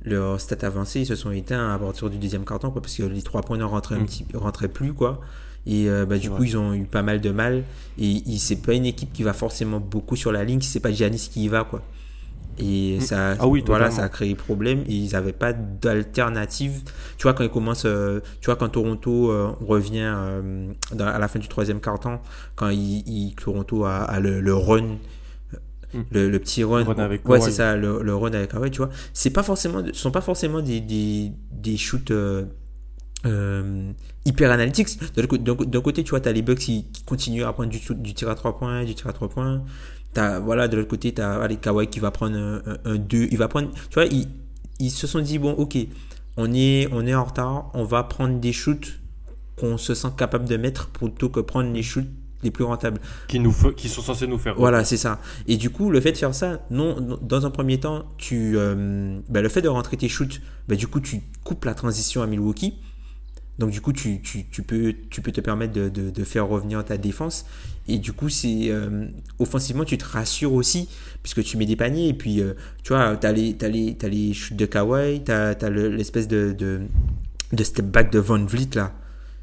[0.05, 3.03] leurs stats avancés, ils se sont éteints à partir du deuxième carton quoi, parce que
[3.05, 4.07] les trois points ne rentraient, Mm.
[4.37, 4.93] rentraient plus.
[4.93, 5.21] quoi.
[5.66, 7.62] Et euh, bah, du coup, ils ont eu pas mal de mal.
[7.98, 10.81] Et il- c'est pas une équipe qui va forcément beaucoup sur la ligne si c'est
[10.81, 11.64] pas Giannis qui y va.
[11.64, 11.83] quoi.
[12.59, 14.81] Et ça, Ah oui, voilà, ça a créé problème.
[14.87, 16.83] Et ils n'avaient pas d'alternative.
[17.16, 20.14] Tu vois, quand ils commencent, euh, tu vois, quand Toronto euh, revient
[20.94, 22.18] dans- à la fin du troisième carton,
[22.55, 24.98] quand il, il- Toronto a, a le, le run,
[25.94, 26.01] Mm.
[26.11, 28.79] le, le petit run, Run avec ouais, c'est ça, le, le run avec Kawhi, tu
[28.79, 32.44] vois, c'est pas forcément, sont pas forcément des, des, des shoots euh,
[33.27, 33.93] euh,
[34.25, 34.99] hyper analytics.
[35.15, 38.29] D'un côté, tu vois, tu as les Bucks qui, qui continuent à prendre du, tir
[38.29, 39.63] à 3 points, du tir à 3 points.
[40.15, 42.37] T'as, voilà, de l'autre côté, tu as les Kawhi qui va prendre
[42.85, 43.29] un 2.
[43.31, 44.29] Il va prendre, tu vois, ils,
[44.79, 45.79] ils se sont dit, bon, ok,
[46.37, 48.99] on est, on est en retard, on va prendre des shoots
[49.59, 52.07] qu'on se sent capable de mettre plutôt que prendre les shoots
[52.43, 53.01] les plus rentables.
[53.29, 54.57] Qui, nous, qui sont censés nous faire.
[54.57, 55.21] Voilà, c'est ça.
[55.47, 58.55] Et du coup, le fait de faire ça, non, non- dans un premier temps, tu,
[58.57, 62.21] euh, bah, le fait de rentrer tes shoots, bah, du coup, tu coupes la transition
[62.23, 62.75] à Milwaukee.
[63.59, 66.49] Donc, du coup, tu, tu, tu peux, tu peux te permettre de, de, de faire
[66.49, 67.45] revenir ta défense.
[67.87, 69.07] Et du coup, c'est euh,
[69.38, 70.88] offensivement, tu te rassures aussi,
[71.23, 72.09] puisque tu mets des paniers.
[72.09, 75.23] Et puis, euh, tu vois, tu as les, t'as les, t'as les shoots de Kawhi,
[75.25, 76.81] tu as, l'espèce de, de,
[77.53, 78.93] de step back de Von Vliet, là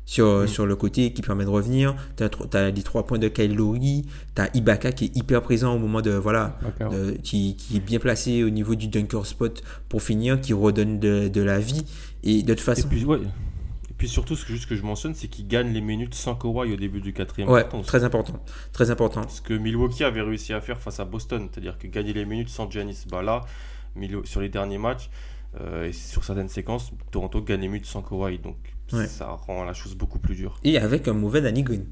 [0.05, 1.95] sur, sur le côté qui permet de revenir.
[2.17, 4.07] Tu as, les trois points de Kyle Lowry.
[4.35, 6.09] Tu as Ibaka qui est hyper présent au moment de.
[6.09, 6.57] Voilà.
[6.79, 10.99] De- qui, qui est bien placé au niveau du dunker spot pour finir, qui redonne
[10.99, 11.85] de, de la vie.
[12.23, 12.87] Et de toute Et façon.
[12.89, 13.19] puis, ouais.
[13.99, 16.33] Et puis surtout, ce que, juste que je mentionne, c'est qu'ils gagnent les minutes sans
[16.33, 17.81] Kawhi au début du quatrième Ouais, carton.
[17.81, 18.41] très important.
[18.71, 19.27] Très important.
[19.27, 22.47] Ce que Milwaukee avait réussi à faire face à Boston, c'est-à-dire que gagner les minutes
[22.47, 23.03] sans Giannis.
[23.11, 23.41] Bah là,
[24.23, 25.09] sur les derniers matchs
[25.59, 28.39] euh, et sur certaines séquences, Toronto gagne les minutes sans Kawhi.
[28.39, 28.55] Donc
[28.93, 29.05] Ouais.
[29.05, 30.61] ça rend la chose beaucoup plus dure.
[30.63, 31.85] Et avec un mauvais Danny Green.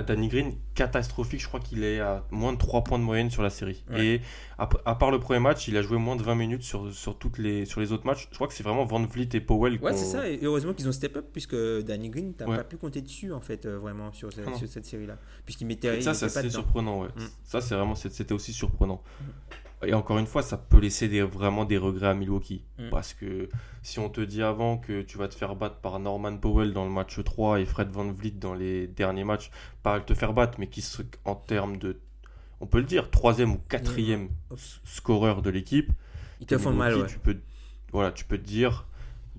[0.00, 3.42] Danny Green, catastrophique, je crois qu'il est à moins de 3 points de moyenne sur
[3.42, 3.84] la série.
[3.90, 4.06] Ouais.
[4.06, 4.20] Et
[4.58, 7.18] à, à part le premier match, il a joué moins de 20 minutes sur, sur,
[7.18, 8.28] toutes les, sur les autres matchs.
[8.30, 10.26] Je crois que c'est vraiment Van Vliet et Powell Ouais, c'est ça.
[10.28, 12.56] Et heureusement qu'ils ont step up, puisque Danny Green, t'as Ouais.
[12.56, 15.18] pas pu compter dessus, en fait, euh, vraiment, sur, Ah sur cette série-là.
[15.44, 15.98] Puisqu'il mettait.
[15.98, 17.08] Et ça, c'est surprenant, ouais.
[17.08, 17.26] Mm.
[17.44, 19.02] Ça, c'est vraiment, c'était aussi surprenant.
[19.84, 22.64] Et encore une fois, ça peut laisser des, vraiment des regrets à Milwaukee.
[22.78, 22.90] Mm.
[22.90, 23.48] Parce que
[23.82, 26.84] si on te dit avant que tu vas te faire battre par Norman Powell dans
[26.84, 29.50] le match 3 et Fred Van Vliet dans les derniers matchs,
[29.82, 31.98] pas te faire battre, mais qui serait en termes de,
[32.60, 35.90] on peut le dire, troisième ou quatrième s- scoreur de l'équipe,
[36.40, 37.06] Ils te font mal, ouais.
[37.08, 37.38] tu peux,
[37.92, 38.86] voilà, tu peux te dire,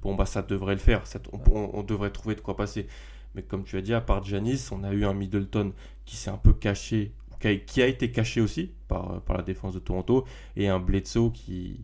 [0.02, 2.88] bon bah ça devrait le faire, ça- on, on- on devrait trouver de quoi passer.
[3.36, 5.74] Mais comme tu as dit, à part Giannis, on a eu un Middleton
[6.06, 9.44] qui s'est un peu caché, qui a, qui a été caché aussi par, par la
[9.44, 10.24] défense de Toronto,
[10.56, 11.82] et un Bledsoe qui...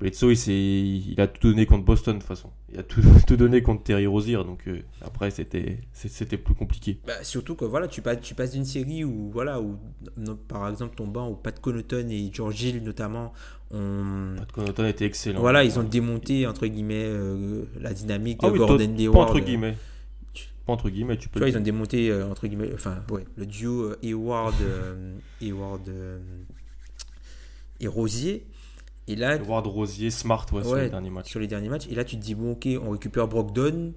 [0.00, 2.50] Bledsoe, il, s'est- il a tout donné contre Boston de toute façon.
[2.72, 6.98] Il a tout, tout donné contre Terry Rozier, donc euh, après c'était c'était plus compliqué.
[7.06, 9.76] Bah, surtout que voilà, tu passes, tu passes d'une série où, voilà, où
[10.48, 13.32] par exemple ton banc, où Pat Connaughton et George Hill notamment,
[13.70, 15.40] ont, Pat Connaughton était excellent.
[15.40, 19.30] voilà, ils ont démonté entre guillemets euh, la dynamique Ah de oui, Gordon Hayward.
[19.30, 19.76] entre guillemets.
[20.66, 23.46] Entre guillemets, tu peux Tu vois, ils ont démonté euh, entre guillemets, enfin, ouais, le
[23.46, 26.18] duo euh, Hayward, euh, Hayward euh,
[27.80, 28.46] et Rosier.
[29.06, 31.28] Et là, Rosier, Smart ouais, sur les derniers matchs.
[31.30, 31.86] sur les derniers matchs.
[31.90, 33.92] Et là, tu te dis, bon, ok, on récupère Brogdon.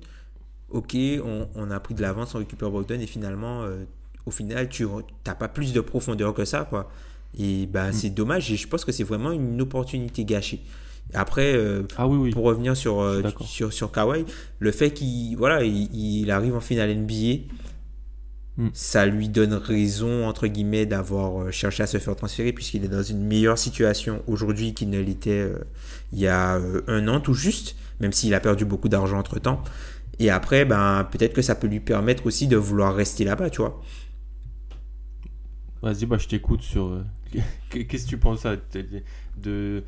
[0.70, 3.00] Ok, on, on a pris de l'avance, on récupère Brogdon.
[3.00, 3.66] Et finalement,
[4.26, 4.86] au final, tu
[5.26, 6.92] n'as pas plus de profondeur que ça, quoi.
[7.40, 7.70] Et Mm.
[7.72, 8.52] bah, c'est dommage.
[8.52, 10.60] Et je pense que c'est vraiment une opportunité gâchée.
[11.14, 12.30] Après, euh, Ah oui, oui.
[12.32, 14.26] pour revenir sur, euh, sur, sur Kawhi,
[14.60, 17.44] le fait qu'il voilà, il, il arrive en finale NBA,
[18.58, 18.70] Hmm.
[18.74, 22.88] Ça lui donne raison, entre guillemets, d'avoir euh, cherché à se faire transférer, puisqu'il est
[22.88, 25.48] dans une meilleure situation aujourd'hui qu'il ne l'était
[26.12, 29.62] il y a un an tout juste, même s'il a perdu beaucoup d'argent entre-temps.
[30.18, 33.62] Et après, ben, peut-être que ça peut lui permettre aussi de vouloir rester là-bas, tu
[33.62, 33.80] vois.
[35.84, 37.04] Vas-y, bah, je t'écoute sur.
[37.70, 38.56] Qu'est-ce que tu penses ça
[39.38, 39.84] de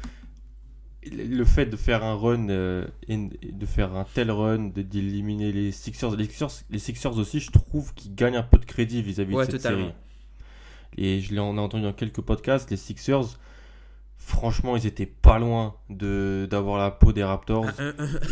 [1.06, 6.16] le fait de faire un run, euh, de faire un tel run, d'éliminer les Sixers,
[6.16, 9.43] les Sixers, les Sixers aussi, je trouve qu'ils gagnent un peu de crédit vis-à-vis de
[9.43, 9.91] cette série.
[10.97, 13.38] Et je l'ai entendu dans quelques podcasts, les Sixers,
[14.18, 17.66] franchement, ils étaient pas loin de d'avoir la peau des Raptors.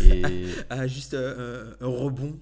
[0.03, 0.45] et...
[0.87, 2.35] juste euh, un rebond.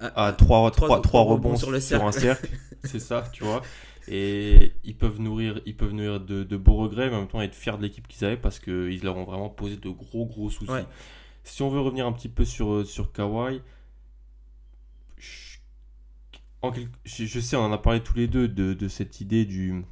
[0.00, 2.48] À, trois, trois, trois, rebonds, sur, le sur un cercle.
[2.84, 3.62] C'est ça, tu vois.
[4.08, 7.54] Et ils peuvent nourrir, ils peuvent nourrir de, beaux regrets, mais en même temps être
[7.54, 10.86] fiers de l'équipe qu'ils avaient parce qu'ils leur ont vraiment posé de gros gros soucis.
[11.42, 13.60] Si on veut revenir un petit peu sur, sur Kawhi,
[17.04, 19.84] je, je, sais, on en a parlé tous les deux de, de cette idée du.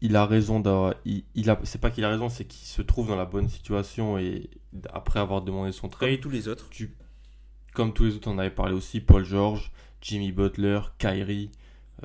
[0.00, 0.94] Il a raison d'avoir.
[1.04, 4.18] Il, il c'est pas qu'il a raison, c'est qu'il se trouve dans la bonne situation
[4.18, 4.50] et
[4.92, 6.10] après avoir demandé son trade.
[6.10, 6.68] Comme tous les autres.
[6.70, 6.96] Tu,
[7.72, 9.00] comme tous les autres, on avait parlé aussi.
[9.00, 11.50] Paul George, Jimmy Butler, Kyrie.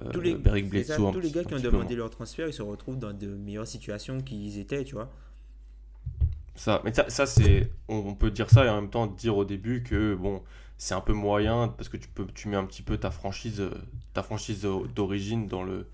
[0.02, 3.14] Euh, tous les, tous les gars qui ont demandé leur transfert, ils se retrouvent dans
[3.14, 5.12] de meilleures situations qu'ils étaient, tu vois.
[6.56, 9.84] Ça, mais ça, c'est, on, peut dire ça et en même temps dire au début
[9.84, 10.41] que bon,
[10.78, 13.62] c'est un peu moyen parce que tu peux, tu mets un petit peu ta franchise,
[14.14, 15.88] ta franchise d'origine dans le,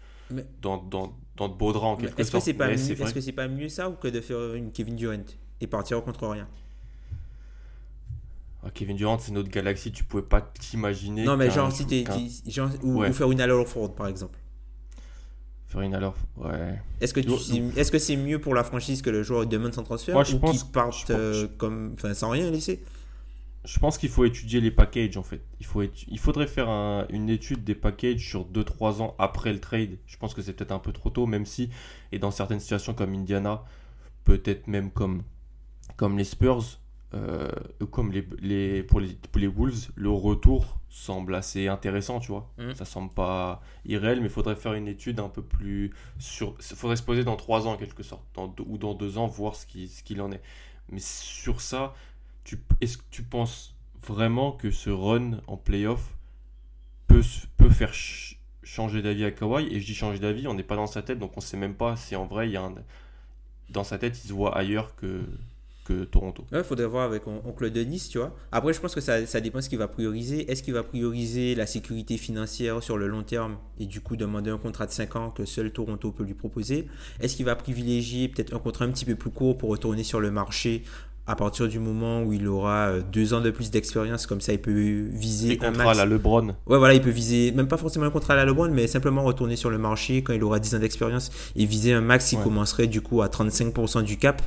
[0.61, 2.43] dans, dans, dans de beaux draps en quelque est-ce sorte.
[2.43, 4.71] Que c'est pas mieux, est-ce que c'est pas mieux ça ou que de faire une
[4.71, 5.25] Kevin Durant
[5.59, 6.47] et partir contre rien?
[8.65, 11.25] Ah, Kevin Durant, c'est notre galaxie, tu pouvais pas t'imaginer.
[11.25, 12.05] Non, mais genre, si t'es.
[12.47, 14.39] Genre, ou, faire une Al Ford, par exemple.
[15.67, 16.79] Faire une alors, ouais.
[17.01, 17.19] Est-ce que,
[17.79, 20.35] est-ce que c'est mieux pour la franchise que le joueur demande son transfert Moi, je
[20.35, 22.83] ou pense, qu'il parte euh, comme, sans rien laisser?
[23.65, 25.41] Je pense qu'il faut étudier les packages en fait.
[25.59, 26.69] Il, faut il faudrait faire
[27.09, 29.97] une étude des packages sur 2-3 ans après le trade.
[30.05, 31.69] Je pense que c'est peut-être un peu trop tôt, même si,
[32.11, 33.63] et dans certaines situations comme Indiana,
[34.25, 35.23] peut-être même comme,
[35.95, 36.77] comme les Spurs,
[37.13, 37.49] euh,
[37.91, 42.51] comme les, les, pour, les, les Wolves, le retour semble assez intéressant, tu vois.
[42.57, 42.73] Mm.
[42.73, 46.55] Ça semble pas irréel, mais il faudrait faire une étude un peu plus sur.
[46.59, 48.23] Il faudrait se poser dans trois ans, en quelque sorte,
[48.65, 50.41] ou dans deux ans, voir ce qu'il ce qu'il en est.
[50.89, 51.93] Mais sur ça,
[52.43, 56.15] tu, est-ce que tu penses vraiment que ce run en playoff
[57.07, 57.21] peut,
[57.57, 57.93] peut faire
[58.63, 59.67] changer d'avis à Kawhi?
[59.73, 61.75] Et je dis changer d'avis, on n'est pas dans sa tête, donc on sait même
[61.75, 62.75] pas si en vrai, il y a un,
[63.69, 65.25] dans sa tête, il se voit ailleurs que
[65.83, 66.45] que Toronto.
[66.51, 68.35] Il faudrait voir avec Oncle Denis, tu vois.
[68.51, 70.49] Après, je pense que ça, ça dépend ce qu'il va prioriser.
[70.51, 74.49] Est-ce qu'il va prioriser la sécurité financière sur le long terme et du coup demander
[74.49, 76.87] un contrat de 5 ans que seul Toronto peut lui proposer?
[77.19, 80.19] Est-ce qu'il va privilégier peut-être un contrat un petit peu plus court pour retourner sur
[80.19, 80.83] le marché
[81.25, 84.51] à partir du moment où il aura euh, deux ans de plus d'expérience, comme ça
[84.51, 86.47] il peut viser un contrat à la LeBron.
[86.67, 89.23] Ouais, voilà, il peut viser, même pas forcément un contrat à la LeBron, mais simplement
[89.23, 92.37] retourner sur le marché quand il aura 10 ans d'expérience et viser un max qui
[92.37, 94.41] commencerait du coup à 35% du cap.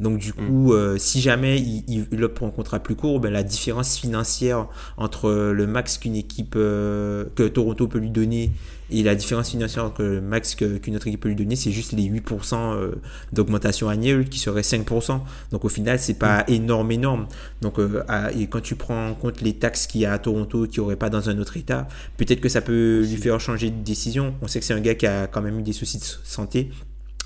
[0.00, 0.32] Donc du mm.
[0.32, 3.96] coup, euh, si jamais il, il, opte pour un contrat plus court, ben, la différence
[3.96, 8.50] financière entre le max qu'une équipe, euh, que Toronto peut lui donner
[8.92, 11.92] et la différence financière entre le max qu'une autre équipe peut lui donner, c'est juste
[11.92, 12.92] les 8% euh,
[13.32, 15.20] d'augmentation annuelle qui serait 5%.
[15.52, 16.52] Donc au final, c'est pas mm.
[16.52, 17.26] énorme, énorme.
[17.60, 20.80] Donc et quand tu prends en compte les taxes qu'il y a à Toronto qui
[20.80, 21.86] aurait pas dans un autre état,
[22.16, 24.34] peut-être que ça peut lui faire changer de décision.
[24.40, 26.70] On sait que c'est un gars qui a quand même eu des soucis de santé.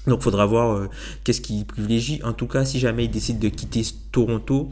[0.07, 0.88] Donc il faudra voir euh,
[1.22, 2.20] qu'est-ce qu'il privilégie.
[2.24, 3.82] En tout cas, si jamais il décide de quitter
[4.12, 4.70] Toronto,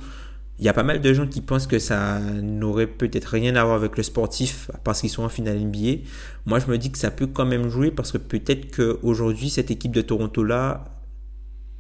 [0.58, 3.64] il y a pas mal de gens qui pensent que ça n'aurait peut-être rien à
[3.64, 6.02] voir avec le sportif parce qu'ils sont en finale NBA.
[6.46, 9.70] Moi, je me dis que ça peut quand même jouer parce que peut-être qu'aujourd'hui, cette
[9.70, 10.84] équipe de Toronto-là,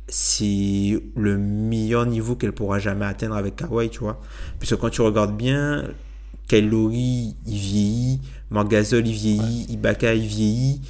[0.08, 4.20] c'est le meilleur niveau qu'elle pourra jamais atteindre avec Kawhi, tu vois.
[4.58, 5.84] Puisque quand tu regardes bien,
[6.48, 10.80] Kyle il vieillit, Marc il vieillit, Ibaka, il vieillit.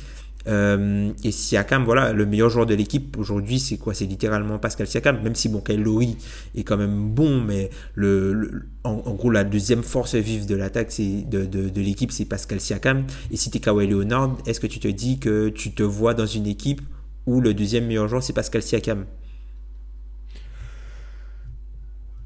[0.49, 3.95] Euh, et Siakam, voilà, le meilleur joueur de l'équipe aujourd'hui, c'est quoi?
[3.95, 6.17] C'est littéralement Pascal Siakam, même si bon, Kyle Lowry
[6.55, 11.23] est quand même bon, mais le, en, gros, la deuxième force vive de l'attaque c'est
[11.29, 13.05] de, de, l'équipe, c'est Pascal Siakam.
[13.31, 16.15] Et si tu es Kawhi Leonard, est-ce que tu te dis que tu te vois
[16.15, 16.81] dans une équipe
[17.27, 19.07] où le deuxième meilleur joueur, c'est Pascal Siakam?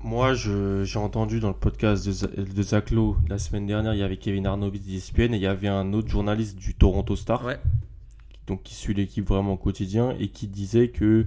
[0.03, 4.05] Moi, j'ai entendu dans le podcast de, de Zach Lowe la semaine dernière, il y
[4.05, 7.45] avait Kevin Arnovitz d'ESPN et il y avait un autre journaliste du Toronto Star.
[7.45, 7.59] Ouais
[8.47, 11.27] donc qui suit l'équipe vraiment au quotidien et qui disait que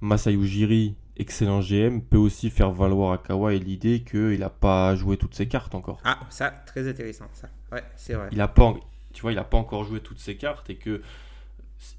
[0.00, 5.16] Masayu Ujiri, excellent GM, peut aussi faire valoir à Kawhi l'idée qu'il n'a pas joué
[5.16, 6.00] toutes ses cartes encore.
[6.04, 7.48] Ah, ça, très intéressant, ça.
[7.72, 8.28] Ouais, c'est vrai.
[8.32, 8.74] Il a pas,
[9.12, 11.00] tu vois, il n'a pas encore joué toutes ses cartes et que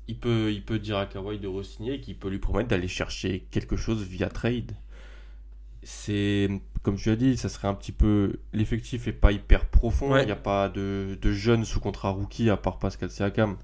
[0.07, 2.87] il peut, il peut dire à Kawhi de re-signer et qu'il peut lui promettre d'aller
[2.87, 4.71] chercher quelque chose via trade.
[5.83, 6.49] c'est
[6.81, 8.39] comme tu as dit, ça serait un petit peu.
[8.53, 10.15] L'effectif est pas hyper profond.
[10.17, 13.57] Il n'y a pas de, de jeunes sous contrat rookie à part Pascal Siakam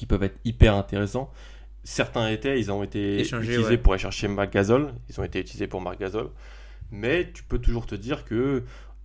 [0.00, 1.30] qui peuvent être hyper intéressants.
[1.84, 3.78] Certains étaient, ils ont été utilisés ouais.
[3.78, 4.94] pour aller chercher Marc Gasol.
[5.10, 6.30] Ils ont été utilisés pour Marc Gasol.
[6.90, 8.64] Mais tu peux toujours te dire que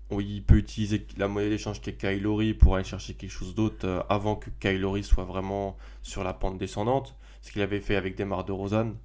[0.09, 3.55] on- il peut utiliser la monnaie d'échange qui est Kylori pour aller chercher quelque chose
[3.55, 7.15] d'autre euh, avant que Kylori soit vraiment sur la pente descendante.
[7.41, 8.95] Ce qu'il avait fait avec Demar de Rosanne.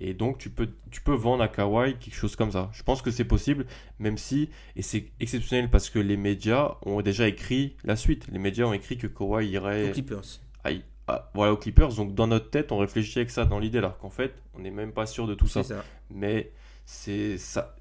[0.00, 2.70] Et donc, tu peux, tu peux vendre à Kawhi quelque chose comme ça.
[2.72, 3.66] Je pense que c'est possible,
[3.98, 8.26] même si, et c'est exceptionnel parce que les médias ont déjà écrit la suite.
[8.30, 10.40] Les médias ont écrit que Kawhi irait Aux Clippers.
[10.62, 11.94] aïe, ah, voilà, aux Clippers.
[11.94, 14.70] Donc, dans notre tête, on réfléchit avec ça dans l'idée, alors qu'en fait, on n'est
[14.70, 15.62] même pas sûr de tout ça.
[16.10, 16.52] Mais
[16.84, 17.76] c'est ça.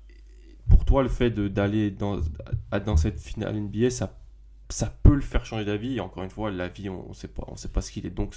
[0.70, 2.20] Pour toi, le fait d'aller dans,
[2.86, 4.18] dans cette finale NBA, ça,
[4.70, 5.98] ça peut le faire changer d'avis.
[5.98, 8.12] Et encore une fois, l'avis, on ne sait pas, on sait pas ce qu'il est.
[8.12, 8.34] Donc,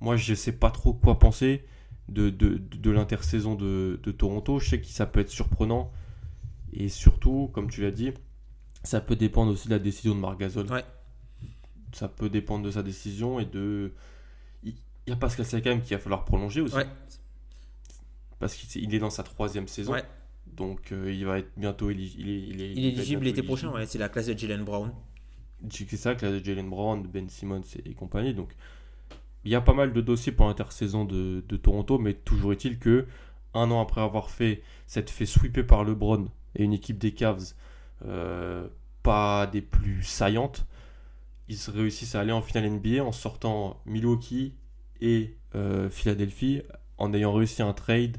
[0.00, 1.64] moi, je sais pas trop quoi penser
[2.08, 4.58] de, de, de, de l'intersaison de, de Toronto.
[4.58, 5.92] Je sais que ça peut être surprenant.
[6.72, 8.12] Et surtout, comme tu l'as dit,
[8.84, 10.70] ça peut dépendre aussi de la décision de Marc Gasol.
[10.72, 10.84] Ouais.
[11.92, 13.92] Ça peut dépendre de sa décision et de.
[14.62, 14.74] Il
[15.06, 16.86] y a Pascal Siakam qui va falloir prolonger aussi Ouais.
[18.38, 19.92] parce qu'il il est dans sa troisième saison.
[19.92, 20.04] Ouais.
[20.46, 23.86] Donc euh, il va être bientôt il est, il est, Il éligible l'été prochain, ouais.
[23.86, 24.92] C'est la classe de Jalen Brown.
[25.70, 28.34] C'est ça la de Jalen Brown, Ben Simmons et, et compagnie.
[28.34, 28.54] Donc
[29.44, 32.78] il y a pas mal de dossiers pour l'intersaison de, de Toronto, mais toujours est-il
[32.78, 33.06] que
[33.54, 37.54] un an après avoir fait cette fait sweeper par LeBron et une équipe des Cavs
[38.04, 38.68] euh,
[39.02, 40.66] pas des plus saillantes,
[41.50, 44.54] ils réussissent à aller en finale NBA en sortant Milwaukee
[45.02, 46.62] et euh, Philadelphie
[46.98, 48.16] en ayant réussi un trade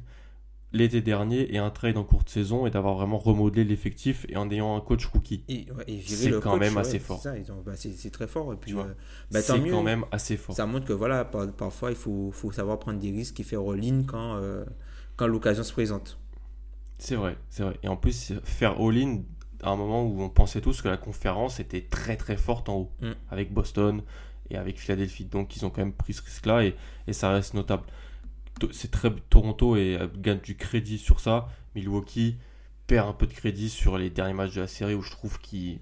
[0.74, 4.50] l'été dernier et un trade en courte saison et d'avoir vraiment remodelé l'effectif et en
[4.50, 5.44] ayant un coach rookie.
[5.50, 7.22] Et, ouais, C'est quand coach, même ouais, assez fort.
[7.66, 8.54] bah, c'est très fort.
[8.54, 8.84] Et puis, euh,
[9.32, 10.56] bah, C'est quand même assez fort.
[10.56, 13.62] Ça montre que voilà, par- parfois il faut, faut savoir prendre des risques et faire
[13.62, 14.64] all-in quand, euh,
[15.18, 16.18] quand l'occasion se présente.
[17.00, 17.78] C'est vrai, c'est vrai.
[17.84, 19.24] Et en plus, faire all-in
[19.64, 22.76] à un moment où on pensait tous que la conférence était très très forte en
[22.76, 23.12] haut, Mm.
[23.30, 24.02] avec Boston
[24.50, 25.26] et avec Philadelphie.
[25.26, 26.76] Donc ils ont quand même pris ce risque-là et,
[27.08, 27.84] et ça reste notable.
[28.72, 31.48] C'est très Toronto et euh, gagne du crédit sur ça.
[31.76, 32.38] Milwaukee
[32.88, 35.40] perd un peu de crédit sur les derniers matchs de la série où je trouve
[35.40, 35.80] qu'il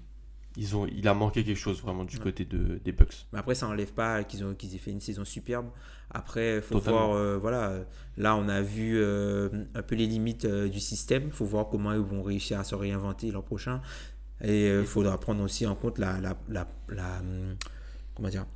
[0.56, 2.22] ils ont, il a manqué quelque chose vraiment du Ouais.
[2.24, 3.26] côté de, des Bucks.
[3.32, 5.66] Mais après, ça n'enlève pas qu'ils ont qu'ils aient fait une saison superbe.
[6.10, 7.08] Après, il faut Totalement.
[7.08, 7.84] voir, euh, voilà, euh,
[8.16, 11.24] là on a vu euh, un peu les limites euh, du système.
[11.26, 13.80] Il faut voir comment ils vont réussir à se réinventer l'an prochain.
[14.42, 17.56] Et il faudra prendre aussi en compte la, la, la, la, hum,
[18.14, 18.46] comment dire,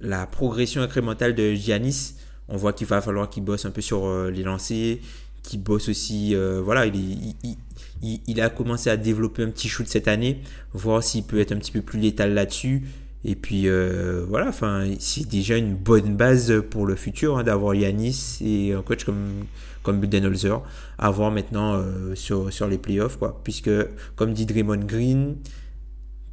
[0.00, 2.14] la progression incrémentale de Giannis.
[2.48, 4.98] On voit qu'il va falloir qu'il bosse un peu sur les lancers,
[5.42, 7.56] qu'il bosse aussi, voilà, il, est- il, il-
[8.02, 10.40] il- il a commencé à développer un petit shoot cette année,
[10.72, 12.82] voir s'il peut être un petit peu plus létal là-dessus.
[13.24, 17.74] Et puis euh, voilà, enfin, c'est déjà une bonne base pour le futur hein, d'avoir
[17.74, 19.44] Yanis et un coach comme,
[19.84, 20.60] comme Budenholzer
[20.98, 23.18] à voir maintenant euh, sur, sur les playoffs.
[23.18, 23.40] Quoi.
[23.44, 23.70] Puisque,
[24.16, 25.36] comme dit Draymond Green,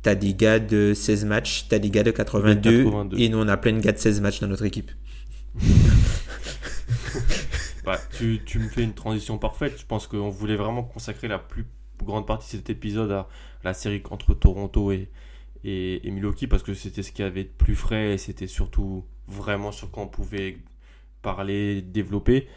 [0.02, 3.20] tu as des gars de 16 matchs, tu as des gars de 82, 82.
[3.20, 4.90] et nous on a plein de gars de 16 matchs dans notre équipe.
[7.86, 9.80] Bah, tu, tu me fais une transition parfaite.
[9.80, 11.66] Je pense qu'on voulait vraiment consacrer la plus
[12.04, 13.28] grande partie de cet épisode à
[13.64, 15.10] la série entre Toronto et,
[15.64, 19.04] et, et Milwaukee parce que c'était ce qui avait de plus frais et c'était surtout
[19.28, 20.58] vraiment sur quoi on pouvait
[21.22, 22.48] parler, développer.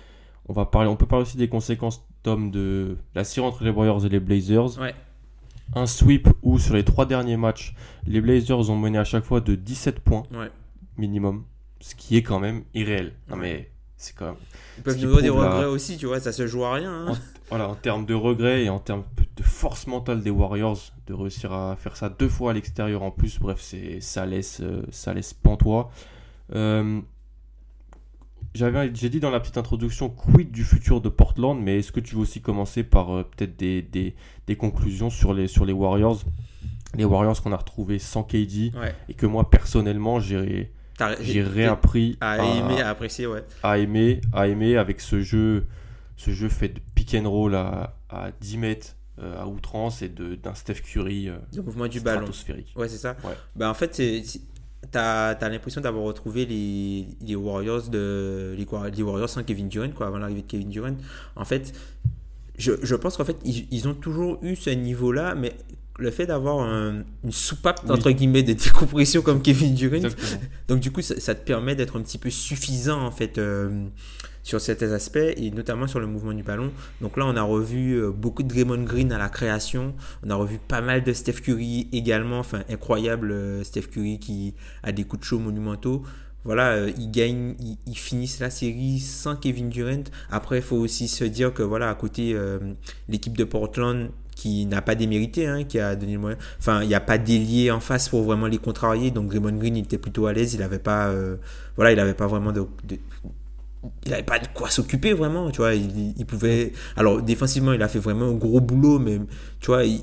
[0.49, 3.70] On, va parler, on peut parler aussi des conséquences, Tom, de la série entre les
[3.70, 4.79] Warriors et les Blazers.
[4.79, 4.95] Ouais.
[5.75, 7.75] Un sweep où sur les trois derniers matchs,
[8.07, 10.51] les Blazers ont mené à chaque fois de 17 points Ouais.
[10.99, 11.45] minimum,
[11.81, 13.14] ce qui est quand même irréel.
[13.29, 13.70] Non mais
[14.03, 14.34] c'est quand même
[14.78, 16.92] Ils peuvent nous des la- regrets aussi, tu vois, ça se joue à rien.
[16.92, 17.12] hein.
[17.12, 17.16] en,
[17.50, 19.05] voilà, en termes de regrets et en termes
[19.36, 23.11] de force mentale des Warriors, de réussir à faire ça deux fois à l'extérieur en
[23.11, 25.90] plus, bref, c'est ça laisse, euh, ça laisse pantois.
[26.55, 27.00] Euh,
[28.55, 32.00] j'avais, j'ai dit dans la petite introduction quid du futur de Portland, mais est-ce que
[32.00, 34.14] tu veux aussi commencer par euh, peut-être des, des,
[34.46, 36.20] des conclusions sur les, sur les Warriors?
[36.94, 38.94] Les Warriors qu'on a retrouvés sans KD Ouais.
[39.09, 40.70] et que moi personnellement j'ai,
[41.20, 43.44] j'ai réappris à aimer, à apprécier, ouais.
[43.62, 45.66] à aimer, à aimer avec ce jeu,
[46.16, 50.09] ce jeu fait de pick and roll à, à 10 mètres euh, à outrance et
[50.09, 52.26] d'un Steph Curry euh, Le mouvement du ballon.
[52.76, 53.16] Ouais, c'est ça.
[53.24, 53.34] Ouais.
[53.57, 54.00] Bah, en fait,
[54.90, 59.68] t'as, as, l'impression d'avoir retrouvé les, les Warriors de les, Wa- les Warriors sans Kevin
[59.68, 60.96] Durant, quoi, avant l'arrivée de Kevin Durant.
[61.36, 61.72] En fait,
[62.59, 65.53] je, je pense qu'en fait, ils, ils ont toujours eu ce niveau-là, mais
[66.03, 67.92] le fait d'avoir un- une soupape, Oui.
[67.92, 70.09] entre guillemets, de décompression comme Kevin Durant,
[70.68, 73.86] donc du coup, ça, ça te permet d'être un petit peu suffisant en fait euh,
[74.42, 76.72] sur certains aspects et notamment sur le mouvement du ballon.
[77.00, 79.94] Donc là, on a revu euh, beaucoup de Draymond Green à la création.
[80.26, 82.40] On a revu pas mal de Steph Curry également.
[82.40, 86.03] Enfin, incroyable euh, Steph Curry qui a des coups de chaud monumentaux.
[86.44, 87.55] voilà, euh, ils gagnent,
[87.86, 90.03] ils, finissent la série sans Kevin Durant.
[90.28, 92.59] Après, il faut aussi se dire que voilà, à côté, euh,
[93.09, 94.11] l'équipe de Portland
[94.43, 96.36] qui n'a pas démérité, hein, qui a donné le moyen.
[96.59, 99.12] Enfin, il n'y a pas d'ailier en face pour vraiment les contrarier.
[99.12, 100.55] Donc Draymond Green il était plutôt à l'aise.
[100.55, 101.36] Il n'avait pas, euh,
[101.76, 102.66] voilà, il avait pas vraiment de,
[104.05, 105.74] il n'avait pas de quoi s'occuper vraiment, tu vois.
[105.74, 106.72] Il, pouvait.
[106.97, 109.20] Alors défensivement, il a fait vraiment un gros boulot, mais
[109.61, 110.03] tu vois, il,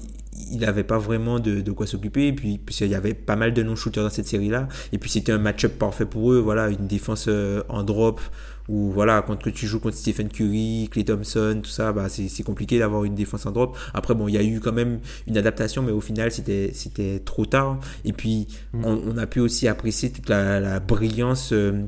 [0.58, 2.28] n'avait pas vraiment de, de quoi s'occuper.
[2.28, 4.70] Et puis, il y avait pas mal de non-shooters dans cette série-là.
[4.94, 6.40] Et puis, c'était un match-up parfait pour eux.
[6.40, 8.22] Voilà, une défense euh, en drop.
[8.70, 12.80] Ou voilà, quand tu joues contre Stephen Curry, Clay Thompson, tout ça, bah, c'est compliqué
[12.80, 13.78] d'avoir une défense en drop.
[13.94, 17.46] Après, bon, il y a eu quand même une adaptation, mais au final, c'était trop
[17.46, 17.80] tard.
[18.06, 18.86] Et puis, mm.
[18.86, 21.86] on, a pu aussi apprécier toute la, brillance euh,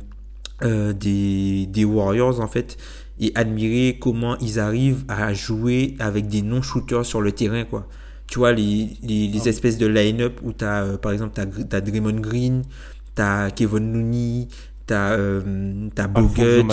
[0.63, 2.77] euh, des, des Warriors, en fait
[3.23, 7.87] et admirer comment ils arrivent à jouer avec des non-shooters sur le terrain, quoi
[8.31, 11.35] tu vois, les, les, les ah espèces de line-up où tu as, euh, par exemple,
[11.35, 12.63] tu as, Draymond Green,
[13.13, 14.47] tu as Kevin Looney,
[14.91, 16.63] tu as, euh, Bogut.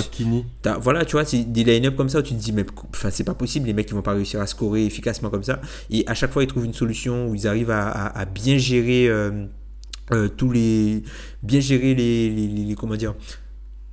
[0.80, 2.64] Voilà, tu vois, c'est des line-up comme ça où tu te dis, mais
[3.10, 5.60] c'est pas possible, les mecs, ils vont pas réussir à scorer efficacement comme ça.
[5.90, 9.08] Et à chaque fois, ils trouvent une solution où ils arrivent à, à, bien gérer
[9.08, 9.46] euh,
[10.12, 11.02] euh, tous les.
[11.42, 13.14] bien gérer les, les, les comment dire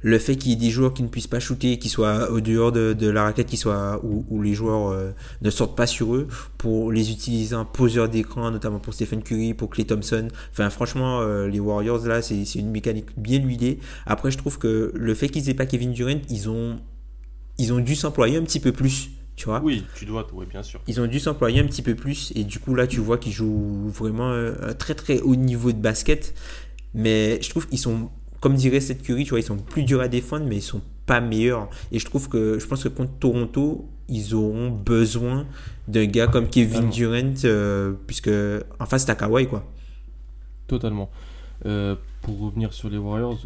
[0.06, 2.40] le fait qu'il y ait des joueurs qui ne puissent pas shooter, qui soient au
[2.40, 5.10] dehors de, la raquette, qui soient où, les joueurs euh,
[5.42, 6.28] ne sortent pas sur eux,
[6.60, 10.28] pour les utiliser en poseur d'écran, notamment pour Stephen Curry, pour Clay Thompson.
[10.52, 13.80] Enfin, franchement, euh, les Warriors là, c'est une mécanique bien huilée.
[14.06, 16.78] Après, je trouve que le fait qu'ils aient pas Kevin Durant, ils ont
[17.58, 19.10] ils ont dû s'employer un petit peu plus.
[19.36, 20.82] Tu vois oui, tu dois, oui, bien sûr.
[20.86, 23.34] Ils ont dû s'employer un petit peu plus et du coup là tu vois qu'ils
[23.34, 26.36] jouent vraiment un très très haut niveau de basket.
[26.94, 30.02] Mais je trouve qu'ils sont comme dirait cette Curry, tu vois, ils sont plus durs
[30.02, 31.70] à défendre, mais ils sont pas meilleurs.
[31.92, 35.48] Et je trouve que, je pense que contre Toronto, ils auront besoin
[35.88, 38.30] d'un gars comme Kevin Durant, euh, puisque
[38.80, 39.66] en face, t'as Kawhi, quoi.
[40.68, 41.10] Totalement.
[41.66, 43.40] Euh, pour revenir sur les Warriors,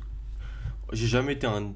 [0.92, 1.74] j'ai jamais été un,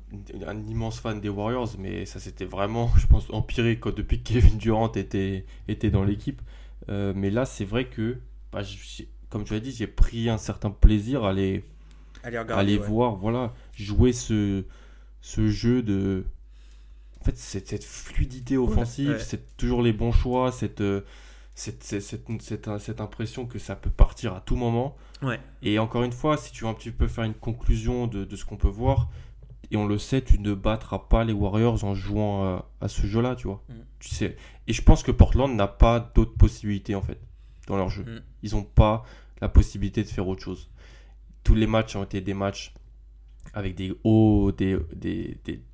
[0.67, 4.57] immense fan des Warriors, mais ça s'était vraiment, je pense, empiré quand, depuis que Kevin
[4.57, 6.41] Durant était, était dans l'équipe.
[6.89, 8.17] Euh, mais là, c'est vrai que,
[8.51, 8.61] bah,
[9.29, 11.63] comme tu l'as dit, j'ai pris un certain plaisir à les
[12.23, 14.63] aller, voir, voilà, jouer ce,
[15.21, 16.25] ce jeu de.
[17.21, 21.01] En fait, cette, cette fluidité offensive, c'est toujours les bons choix, cette, euh,
[21.55, 22.01] cette, cette,
[22.41, 24.97] cette, cette, impression que ça peut partir à tout moment.
[25.21, 25.39] Ouais.
[25.61, 28.35] Et encore une fois, si tu veux un petit peu faire une conclusion de, de
[28.35, 29.07] ce qu'on peut voir,
[29.71, 33.35] et on le sait, tu ne battras pas les Warriors en jouant à, ce jeu-là,
[33.35, 33.63] tu vois.
[33.69, 33.73] Mm.
[33.99, 34.35] Tu sais.
[34.67, 37.19] Et je pense que Portland n'a pas d'autres possibilités en fait
[37.67, 38.03] dans leur jeu.
[38.03, 38.21] Mm.
[38.43, 39.05] Ils n'ont pas
[39.41, 40.69] la possibilité de faire autre chose
[41.43, 42.73] tous les matchs ont été des matchs
[43.53, 44.51] avec des hauts,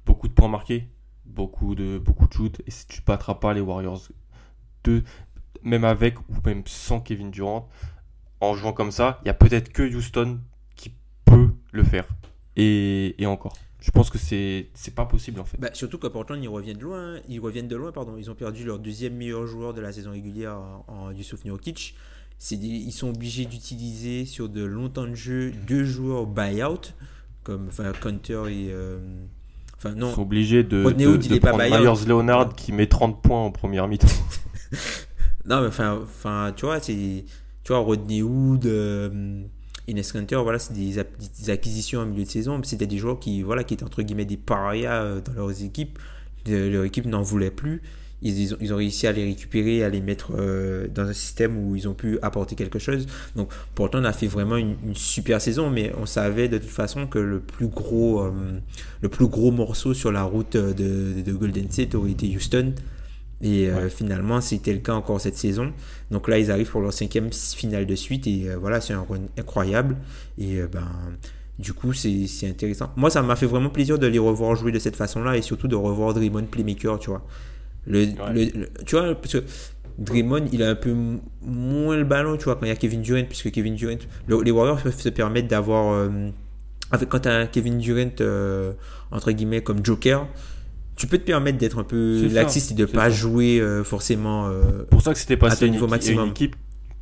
[0.06, 0.90] beaucoup de points marqués,
[1.26, 2.62] beaucoup de, beaucoup de shoots.
[2.66, 4.02] Et si tu ne battras pas les Warriors,
[4.84, 5.04] de,
[5.64, 7.70] même avec ou même sans Kevin Durant,
[8.42, 10.40] en jouant comme ça, il n'y a peut-être que Houston
[10.76, 10.94] qui
[11.26, 12.08] peut le faire.
[12.56, 13.56] Et, encore.
[13.80, 15.58] Je pense que c'est pas possible en fait.
[15.58, 18.36] Bah, surtout que Portland ils reviennent de loin, ils reviennent de loin pardon, ils ont
[18.36, 21.96] perdu leur deuxième meilleur joueur de la saison régulière en, en Yusuf Nurkic
[22.52, 26.94] ils sont obligés d'utiliser sur de longs temps de jeu deux joueurs buyout,
[27.44, 28.70] comme enfin, Counter et.
[28.72, 29.00] Euh,
[29.78, 30.10] enfin, non.
[30.10, 33.88] Ils sont obligés de, de, de prendre Myers Leonard qui met 30 points en première
[33.88, 34.08] mi-temps.
[35.46, 37.26] non, mais enfin, enfin, tu vois, c'est.
[37.64, 38.66] Tu vois, Rodney Hood.
[38.66, 39.44] Euh,
[39.88, 42.62] Ines Counter, voilà, c'est des, acquisitions en milieu de saison.
[42.64, 45.98] C'était des joueurs qui, voilà, qui étaient entre guillemets des parias euh, dans leurs équipes.
[46.46, 47.82] leur équipe n'en voulait plus
[48.22, 51.76] ils, ils, ont, réussi à les récupérer, à les mettre euh, dans un système où
[51.76, 53.06] ils ont pu apporter quelque chose.
[53.36, 57.08] Donc pourtant on a fait vraiment une, super saison, mais on savait de toute façon
[57.08, 58.32] que le plus gros, euh,
[59.02, 62.74] le plus gros morceau sur la route de, de, Golden State aurait été Houston.
[63.42, 65.72] Et euh, finalement, c'était le cas encore cette saison.
[66.12, 68.28] Donc là, ils arrivent pour leur cinquième finale de suite.
[68.28, 69.96] Et voilà, c'est un run incroyable.
[70.38, 70.90] Et ben,
[71.58, 72.92] du coup, c'est intéressant.
[72.98, 75.38] Moi, ça m'a fait vraiment plaisir de les revoir jouer de cette façon-là.
[75.38, 77.24] Et surtout de revoir Draymond Playmaker, tu vois.
[77.90, 78.06] Le,
[78.86, 79.44] tu vois, parce que
[79.98, 80.96] Draymond, il a un peu
[81.42, 84.52] moins le ballon, tu vois, quand il y a Kevin Durant, puisque Kevin Durant, les
[84.52, 86.30] Warriors peuvent se permettre d'avoir, euh,
[86.92, 88.72] avec quand tu as Kevin Durant, euh,
[89.12, 90.28] entre guillemets, comme Joker,
[90.96, 94.52] tu peux te permettre d'être un peu laxiste et de ne pas jouer euh, forcément
[94.90, 96.26] pour ça que c'était passé à ton niveau maximum.
[96.26, 96.56] Une équipe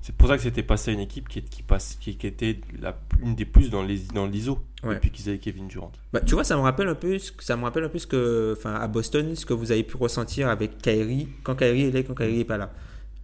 [0.08, 2.62] c'est pour ça que c'était passé à une équipe qui, qui, passe, qui, qui était
[2.80, 5.92] la, une des plus dans l'ISO dans depuis qu'ils avaient Kevin Durant.
[6.14, 8.56] Bah, tu vois, ça me rappelle un peu, ça me rappelle un peu ce que,
[8.58, 12.04] enfin, à Boston, ce que vous avez pu ressentir avec Kyrie quand Kyrie est là,
[12.04, 12.72] quand Kyrie n'est pas là.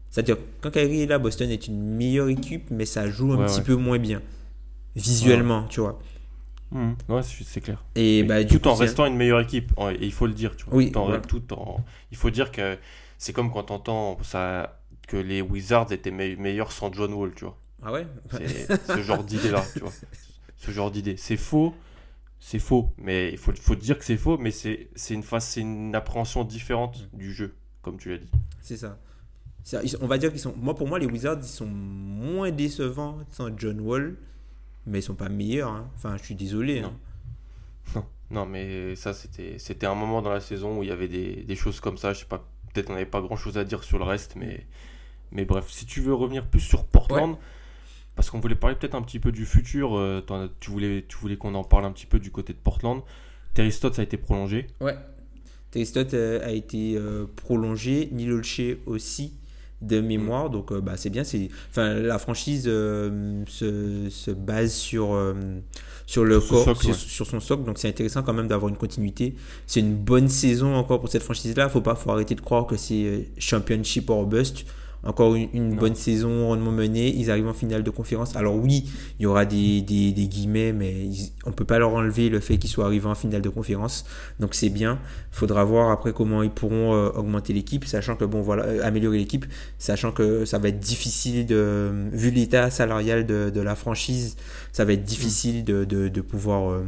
[0.10, 3.62] C'est-à-dire, quand Kyrie est là, Boston est une meilleure équipe, mais ça joue un petit
[3.62, 4.22] peu moins bien
[4.94, 6.02] visuellement, tu vois.
[6.72, 6.96] Mmh.
[7.08, 7.82] Ouais, c'est clair.
[7.96, 10.76] Et bah, tout en restant une meilleure équipe, et il faut le dire, tu vois.
[10.76, 12.78] Oui, tout en, tout en, il faut dire que
[13.18, 14.83] c'est comme quand on entend ça
[15.14, 17.56] que les Wizards étaient meilleurs sans John Wall, tu vois.
[17.84, 18.08] Ah ouais?
[18.32, 19.92] C'est ce genre d'idée-là, tu vois.
[20.58, 21.18] Ce genre d'idée.
[21.18, 21.76] C'est faux,
[22.40, 22.90] c'est faux.
[22.98, 25.24] Mais il faut, faut dire que c'est faux, mais c'est une,
[25.58, 27.54] une appréhension différente du jeu,
[27.84, 28.32] comme tu l'as dit.
[28.62, 28.98] C'est ça.
[30.02, 30.56] On va dire qu'ils sont.
[30.58, 34.18] Moi, pour moi, les Wizards, ils sont moins décevants sans John Wall,
[34.88, 35.70] mais ils sont pas meilleurs.
[35.72, 35.92] hein.
[35.96, 36.82] Enfin, je suis désolé.
[36.82, 36.88] Non.
[36.88, 36.96] hein.
[37.96, 41.08] Non, non, mais ça, c'était c'était un moment dans la saison où il y avait
[41.08, 42.14] des, des choses comme ça.
[42.14, 42.44] Je sais pas,
[42.74, 44.66] peut-être on n'avait pas grand chose à dire sur le reste, mais,
[45.34, 47.36] mais bref, si tu veux revenir plus sur Portland,
[48.16, 51.18] parce qu'on voulait parler peut-être un petit peu du futur, euh, as- tu voulais, tu
[51.18, 53.02] voulais qu'on en parle un petit peu du côté de Portland.
[53.54, 54.68] Terry Stotts a été prolongé.
[54.82, 54.96] Ouais.
[55.72, 59.34] Terry Stotts euh, a été euh, prolongé, Nilolche aussi
[59.82, 61.24] de mémoire, donc bah, c'est bien.
[61.26, 65.10] C'est, enfin, la franchise se, se base sur,
[66.06, 66.96] sur le Sur corps, socle, sur, ouais.
[66.98, 69.36] sur son socle, donc c'est intéressant quand même d'avoir une continuité.
[69.68, 71.68] C'est une bonne saison encore pour cette franchise-là.
[71.68, 74.66] Faut pas, faut arrêter de croire que c'est championship or bust.
[75.06, 77.14] Encore une, bonne saison rondement menée.
[77.16, 78.36] Ils arrivent en finale de conférence.
[78.38, 78.90] Alors oui,
[79.20, 82.40] il y aura des, des, des guillemets, mais ils- on peut pas leur enlever le
[82.40, 84.06] fait qu'ils soient arrivés en finale de conférence.
[84.40, 85.00] Donc c'est bien.
[85.32, 89.18] Faudra voir après comment ils pourront euh, augmenter l'équipe, sachant que bon voilà, euh, améliorer
[89.18, 89.46] l'équipe,
[89.78, 94.36] sachant que ça va être difficile de, vu l'état salarial de, de la franchise,
[94.72, 96.84] ça va être difficile de, de, de pouvoir euh,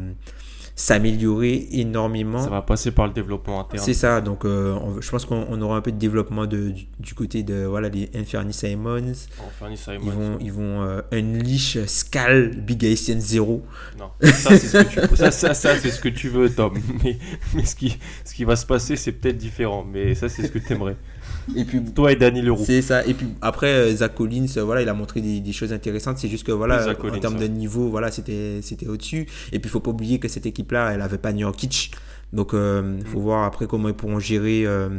[0.76, 2.43] s'améliorer énormément.
[2.43, 3.82] Ça va passer par le développement interne.
[3.84, 6.69] C'est ça, donc euh, on- je pense qu'on on aura un peu de développement de,
[6.69, 9.01] du, du côté de voilà, les Inferni Simons.
[10.03, 13.63] Ils vont, ils vont euh, unleash Scal Big Haitian Zero.
[13.97, 14.67] Non, ça c'est
[15.80, 16.73] ce, ce que tu veux, Tom.
[17.03, 17.17] Mais,
[17.53, 19.86] mais ce, qui, ce qui va se passer, c'est peut-être différent.
[19.89, 20.97] Mais ça, c'est ce que tu aimerais.
[21.56, 22.64] Et puis Toi et Danny Leroux.
[22.66, 23.06] C'est ça.
[23.06, 26.18] Et puis après, euh, Zach Collins, euh, voilà, il a montré des, des choses intéressantes.
[26.18, 29.28] C'est juste que voilà, en Collins, termes de niveau, voilà, c'était c'était au-dessus.
[29.52, 31.91] Et puis il faut pas oublier que cette équipe-là, elle avait pas Nurkic.
[32.34, 34.89] Donc euh, il faut voir après comment ils pourront gérer euh,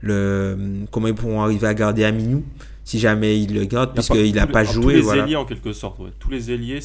[0.00, 2.42] le comment ils pourront arriver à garder Aminou
[2.82, 4.82] si jamais ils le gardent Il puisqu'il a tous pas joué.
[4.82, 5.22] Tous les Voilà.
[5.24, 5.98] ailiers, en quelque sorte.
[6.00, 6.10] ouais.
[6.18, 6.80] Tous les ailiers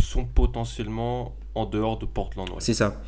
[0.00, 2.48] sont potentiellement en dehors de Portland.
[2.50, 2.54] ouais.
[2.60, 3.02] C'est ça.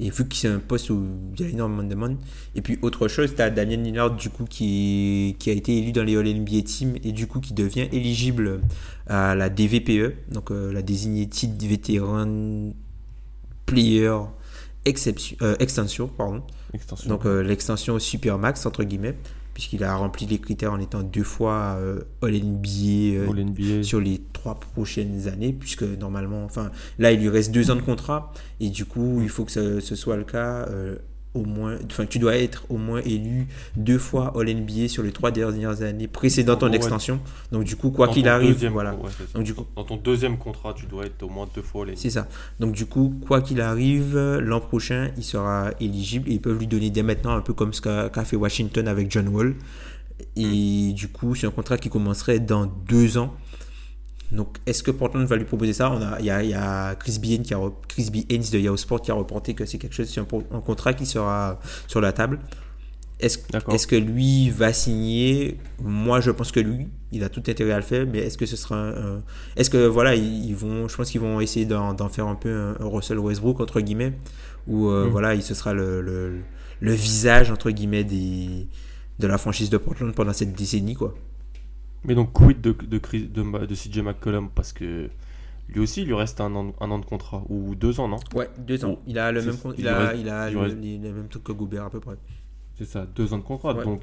[0.00, 2.16] Et vu que c'est un poste où il y a énormément de monde.
[2.54, 5.92] Et puis autre chose, tu as Damien Lillard du coup qui, qui a été élu
[5.92, 8.60] dans les All NBA Team et du coup qui devient éligible
[9.06, 12.72] à la DVPE, donc euh, la Designated Veteran
[13.66, 14.12] Player
[14.84, 16.08] Exception, euh, Extension.
[16.08, 16.42] Pardon.
[16.72, 17.08] Extension.
[17.08, 19.16] Donc euh, l'extension Supermax entre guillemets,
[19.54, 23.82] puisqu'il a rempli les critères en étant deux fois euh, All NBA euh, All NBA.
[23.82, 27.80] sur les trois prochaines années, puisque normalement, enfin, là, il lui reste deux ans de
[27.80, 30.68] contrat, et du coup, il faut que ce, ce soit le cas.
[31.34, 35.10] Au moins, enfin, tu dois être au moins élu deux fois All NBA sur les
[35.12, 36.76] trois dernières années précédant ton Ouais.
[36.76, 37.20] extension.
[37.50, 38.94] Donc, du coup, quoi qu'il arrive, voilà.
[38.94, 39.10] ouais.
[39.34, 41.96] Donc, du coup, Dans ton deuxième contrat, tu dois être au moins deux fois les.
[41.96, 42.28] c'est ça.
[42.60, 46.66] Donc du coup, quoi qu'il arrive, l'an prochain, il sera éligible et ils peuvent lui
[46.68, 49.54] donner dès maintenant un peu comme ce qu'a qu'a fait Washington avec John Wall.
[50.36, 53.34] Et du coup, c'est un contrat qui commencerait dans deux ans.
[54.34, 55.90] Donc, est-ce que Portland va lui proposer ça?
[55.90, 57.26] On a, il, y a, il y a Chris B.
[57.26, 60.20] Haynes qui a Chris de Yahoo Sport qui a reporté que c'est quelque chose, c'est
[60.20, 62.40] un, contrat qui sera sur la table.
[63.20, 65.58] Est-ce que lui va signer?
[65.82, 68.44] Moi, je pense que lui, il a tout intérêt à le faire, mais est-ce que
[68.44, 69.22] ce sera un, un-
[69.56, 72.34] est-ce que voilà, ils ils vont, je pense qu'ils vont essayer d'en, d'en faire un
[72.34, 74.14] peu un, un Russell Westbrook entre guillemets,
[74.66, 75.10] où euh, Mm.
[75.10, 76.40] voilà, il ce sera le, le,
[76.80, 78.66] le visage entre guillemets des
[79.20, 81.14] de la franchise de Portland pendant cette décennie quoi.
[82.04, 84.50] Mais donc, quid de, de, de, CJ McCollum?
[84.50, 85.08] Parce que
[85.68, 87.42] lui aussi, il lui reste un an, un an de contrat.
[87.48, 88.18] Ou deux ans, non?
[88.34, 88.98] Ouais, deux ans.
[89.06, 91.52] Il a le même, il il a, reste- il a le, reste- mêmes trucs que
[91.52, 92.16] Gobert à peu près.
[92.76, 93.74] C'est ça, deux ans de contrat.
[93.74, 93.84] Ouais.
[93.84, 94.02] Donc,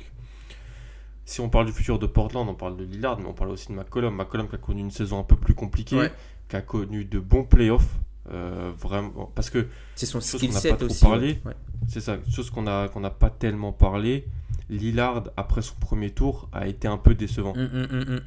[1.26, 3.68] si on parle du futur de Portland, on parle de Lillard, mais on parle aussi
[3.68, 4.16] de McCollum.
[4.16, 6.12] McCollum qui a connu une saison un peu plus compliquée, Ouais.
[6.50, 7.96] qui a connu de bons playoffs.
[8.32, 11.06] euh, vraiment, parce que C'est son skill n'a set aussi.
[11.06, 11.42] Ouais.
[11.88, 14.26] c'est ça, chose qu'on a qu'on n'a pas tellement parlé.
[14.72, 17.54] Lillard, après son premier tour, a été un peu décevant.
[17.56, 18.20] Hum, hum, hum.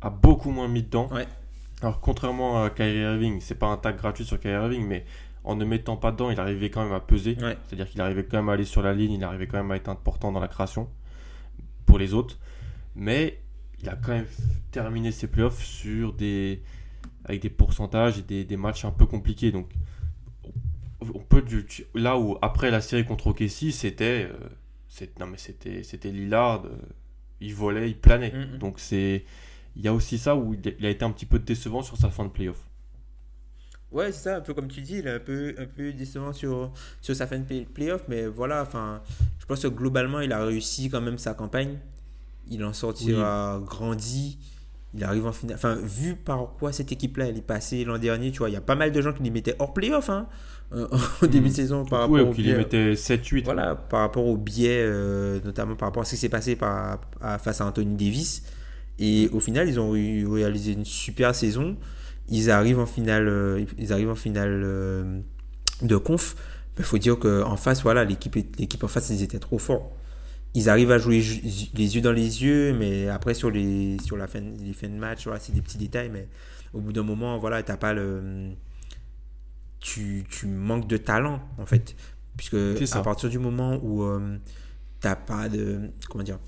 [0.00, 1.08] A beaucoup moins mis dedans.
[1.12, 1.26] Ouais.
[1.82, 5.04] Alors, contrairement à Kyrie Irving, c'est pas un tag gratuit sur Kyrie Irving, mais
[5.44, 7.36] en ne mettant pas dedans, il arrivait quand même à peser.
[7.40, 7.56] Ouais.
[7.66, 9.76] C'est-à-dire qu'il arrivait quand même à aller sur la ligne, il arrivait quand même à
[9.76, 10.88] être important dans la création
[11.84, 12.38] pour les autres.
[12.94, 13.38] Mais
[13.82, 14.26] il a quand même
[14.70, 16.62] terminé ses playoffs sur des,
[17.26, 19.52] avec des pourcentages et des, des matchs un peu compliqués.
[19.52, 19.68] Donc,
[21.02, 24.48] on peut du- là où après la série contre OKC, c'était euh,
[25.20, 26.70] non mais c'était c'était Lillard, euh,
[27.40, 28.32] il volait, il planait.
[28.32, 28.58] Mhm.
[28.58, 29.24] Donc c'est
[29.76, 32.10] il y a aussi ça où il a- été un petit peu décevant sur sa
[32.10, 32.58] fin de playoff.
[33.92, 36.32] Ouais, c'est ça, un peu comme tu dis, il est un peu, un peu décevant
[36.32, 39.00] sur, sur sa fin de play- playoff, mais voilà, enfin,
[39.38, 41.78] je pense que globalement, il a réussi quand même sa campagne.
[42.48, 44.38] Il en sortira grandi.
[44.96, 45.56] Il arrive en finale.
[45.56, 48.56] Enfin, vu par quoi cette équipe-là, elle est passée l'an dernier, tu vois, il y
[48.56, 50.26] a pas mal de gens qui les mettaient hors playoff, hein,
[50.72, 50.86] euh,
[51.22, 53.44] au début de saison, par rapport Ouais, au ou qu'il les biais- mettait 7-8.
[53.44, 57.00] voilà, par rapport au biais, euh, notamment par rapport à ce qui s'est passé par,
[57.20, 58.42] à- face à Anthony Davis.
[58.98, 61.76] Et au final, ils ont réalisé une super saison.
[62.30, 65.22] Ils arrivent en finale, euh, ils arrivent en finale
[65.82, 66.34] de conf,
[66.78, 69.92] il faut dire qu'en face, voilà, l'équipe en face, ils étaient trop forts.
[70.56, 71.22] Ils arrivent à jouer
[71.74, 74.94] les yeux dans les yeux, mais après, sur, les, sur la fin, les fins de
[74.94, 76.28] match, voilà, c'est des petits détails, mais
[76.72, 78.52] au bout d'un moment, voilà, t'as pas le.
[79.80, 81.94] Tu, tu, manques de talent, en fait.
[82.38, 82.56] Puisque
[82.94, 84.38] à partir du moment où euh,
[85.00, 85.90] t'as pas de.
[86.08, 86.38] Comment dire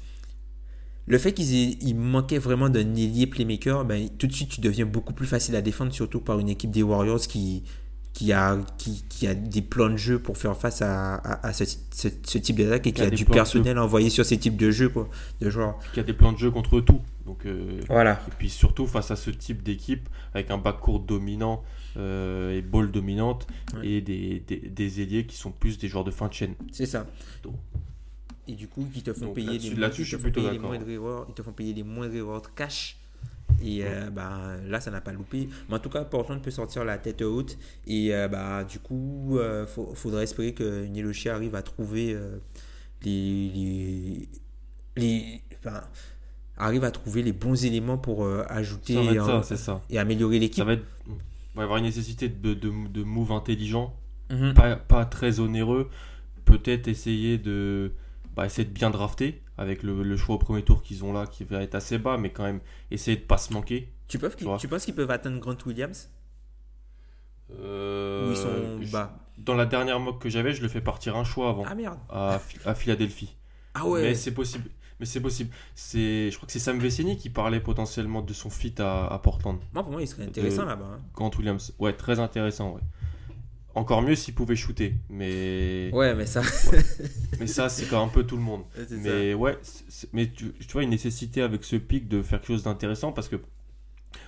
[1.10, 5.14] le fait qu'ils manquaient vraiment d'un ailier playmaker, ben, tout de suite tu deviens beaucoup
[5.14, 7.64] plus facile à défendre, surtout par une équipe des Warriors qui,
[8.18, 11.64] qui a, qui, qui, a des plans de jeu pour faire face à, à, ce,
[11.92, 15.08] ce, type d'attaque et qui, a, du personnel envoyé sur ces types de jeux, quoi,
[15.40, 15.78] de joueurs.
[15.94, 17.00] Qui a des plans de jeu contre tout.
[17.26, 18.20] Donc, euh, voilà.
[18.26, 21.62] Et puis surtout face à ce type d'équipe, avec un backcourt dominant
[21.96, 23.46] euh, et ball dominante,
[23.84, 26.54] et des, des, des, ailiers qui sont plus des joueurs de fin de chaîne.
[26.72, 27.06] C'est ça.
[28.48, 31.26] et du coup, qui te font payer les, là je suis plutôt les moindres erreurs,
[31.28, 32.96] ils te font payer les moindres erreurs de cash
[33.62, 35.48] et euh, bah, là, ça n'a pas loupé.
[35.68, 37.58] Mais en tout cas, Portland peut sortir la tête haute.
[37.86, 42.16] Et euh, bah, du coup, il euh, faudrait espérer que Niloshi arrive à trouver
[43.02, 44.28] les,
[44.96, 45.82] les, enfin,
[46.56, 48.94] arrive à trouver les bons éléments pour ajouter
[49.90, 50.64] et, améliorer l'équipe.
[50.64, 50.80] Va, va
[51.56, 53.94] y avoir une nécessité de, de, de move intelligent,
[54.30, 54.54] mhm.
[54.54, 55.90] pas, pas, très onéreux.
[56.44, 57.92] Peut-être essayer de,
[58.34, 61.44] bah, essayer de bien drafter avec le, choix au premier tour qu'ils ont là, qui
[61.44, 63.92] va être assez bas, mais quand même essayer de pas se manquer.
[64.06, 66.10] Tu, peux, tu penses qu'ils peuvent atteindre Grant Williams?
[67.50, 71.16] Euh, Ou ils sont bas Dans la dernière mock que j'avais, je le fais partir
[71.16, 71.64] un choix avant.
[71.66, 73.36] Ah merde À, à Philadelphie.
[73.74, 74.70] Ah ouais Mais c'est possible.
[75.00, 75.50] Mais c'est possible.
[75.74, 79.58] C'est, je crois que c'est Sam Vecini qui parlait potentiellement de son fit à, Portland.
[79.72, 80.90] Moi, pour moi, il serait intéressant là-bas.
[80.94, 81.00] Hein.
[81.14, 81.72] Grant Williams.
[81.78, 82.80] Ouais, très intéressant, ouais.
[83.78, 85.88] Encore mieux s'il pouvait shooter, mais.
[85.92, 86.42] Ouais, mais ça.
[87.38, 88.64] Mais ça, c'est quand un peu tout le monde.
[88.90, 89.56] mais ouais,
[90.12, 93.36] mais tu, vois une nécessité avec ce pic de faire quelque chose d'intéressant parce que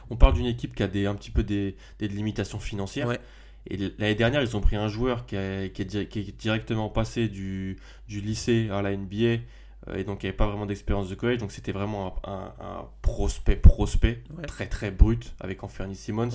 [0.09, 3.09] on parle d'une équipe qui a des, un petit peu des, des limitations financières.
[3.09, 3.19] Ouais.
[3.67, 5.35] Et l'année dernière, ils ont pris un joueur qui,
[5.75, 7.77] qui, est, qui est, directement passé du,
[8.07, 9.43] du, lycée à la NBA
[9.89, 11.39] euh, et donc il n'y avait pas vraiment d'expérience de collège.
[11.39, 16.31] Donc c'était vraiment un, un, prospect, prospect, très très brut avec Anthony Simmons.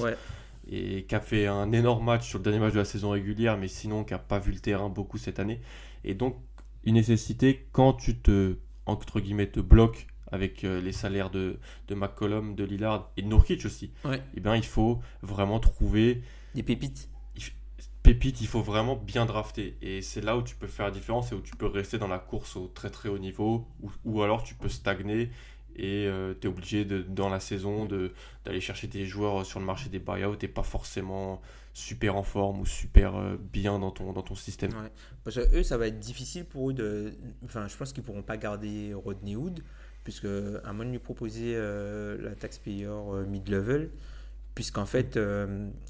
[0.67, 3.57] Et qui a fait un énorme match sur le dernier match de la saison régulière,
[3.57, 5.61] mais sinon qui n'a pas vu le terrain beaucoup cette année.
[6.03, 6.37] Et donc,
[6.85, 11.95] une nécessité, quand tu te, entre guillemets, te bloques avec euh, les salaires de, de
[11.95, 16.21] McCollum, de Lillard et de Nurkic aussi, et eh bien, il faut vraiment trouver...
[16.55, 17.09] Des pépites.
[18.01, 19.77] pépites, il faut vraiment bien drafter.
[19.81, 22.07] Et c'est là où tu peux faire la différence et où tu peux rester dans
[22.07, 25.29] la course au très très haut niveau, ou, ou alors tu peux stagner
[25.75, 27.87] et euh, tu es obligé de, dans la saison
[28.45, 31.41] d'aller chercher des joueurs sur le marché des buyouts et pas forcément
[31.73, 34.71] super en forme ou super euh, bien dans ton, dans ton système.
[35.23, 37.13] Parce que eux, ça va être difficile pour eux de.
[37.43, 39.61] Enfin, je pense qu'ils pourront pas garder Rodney Hood,
[40.03, 40.27] puisque
[40.63, 42.87] à moins de lui proposer euh, la taxpayer
[43.27, 43.91] mid-level,
[44.53, 45.19] puisqu'en fait,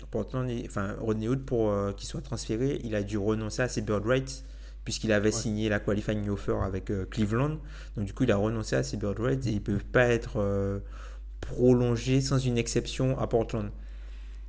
[0.09, 4.05] pourtant, enfin, Rodney Hood, pour qu'il soit transféré, il a dû renoncer à ses bird
[4.05, 4.43] rights
[4.85, 7.57] puisqu'il avait signé la qualifying offer avec euh, Cleveland.
[7.97, 10.05] Donc du coup, il a renoncé à ses bird rights et il ne peut pas
[10.05, 10.79] être euh,
[11.41, 13.71] prolongé sans une exception à Portland.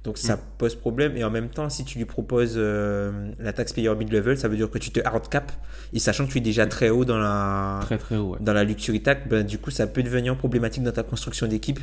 [0.05, 0.41] Donc ça mm.
[0.59, 1.17] pose problème.
[1.17, 4.57] Et en même temps, si tu lui proposes euh, la taxe payer mid-level, ça veut
[4.57, 5.51] dire que tu te hard cap.
[5.95, 8.63] Et sachant que tu es déjà très haut dans la, très, très haut, dans la
[8.63, 11.81] luxury tax, ben, du coup, ça peut devenir problématique dans ta construction d'équipe.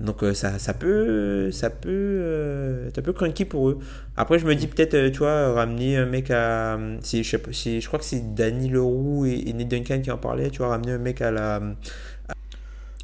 [0.00, 3.78] Donc euh, ça, ça peut ça peut euh, ça peut cranky pour eux.
[4.16, 7.50] Après je me dis peut-être euh, tu vois ramener un mec à je, sais pas,
[7.52, 10.68] je crois que c'est Danny Leroux et, et Ned Duncan qui en parlaient, tu vois
[10.68, 11.60] ramener un mec à la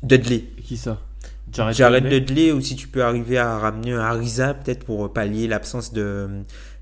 [0.02, 0.44] Dudley.
[0.62, 0.98] Qui ça?
[1.52, 2.50] Jared, Dudley?
[2.50, 6.28] ou si tu peux arriver à ramener un Ariza peut-être pour pallier l'absence de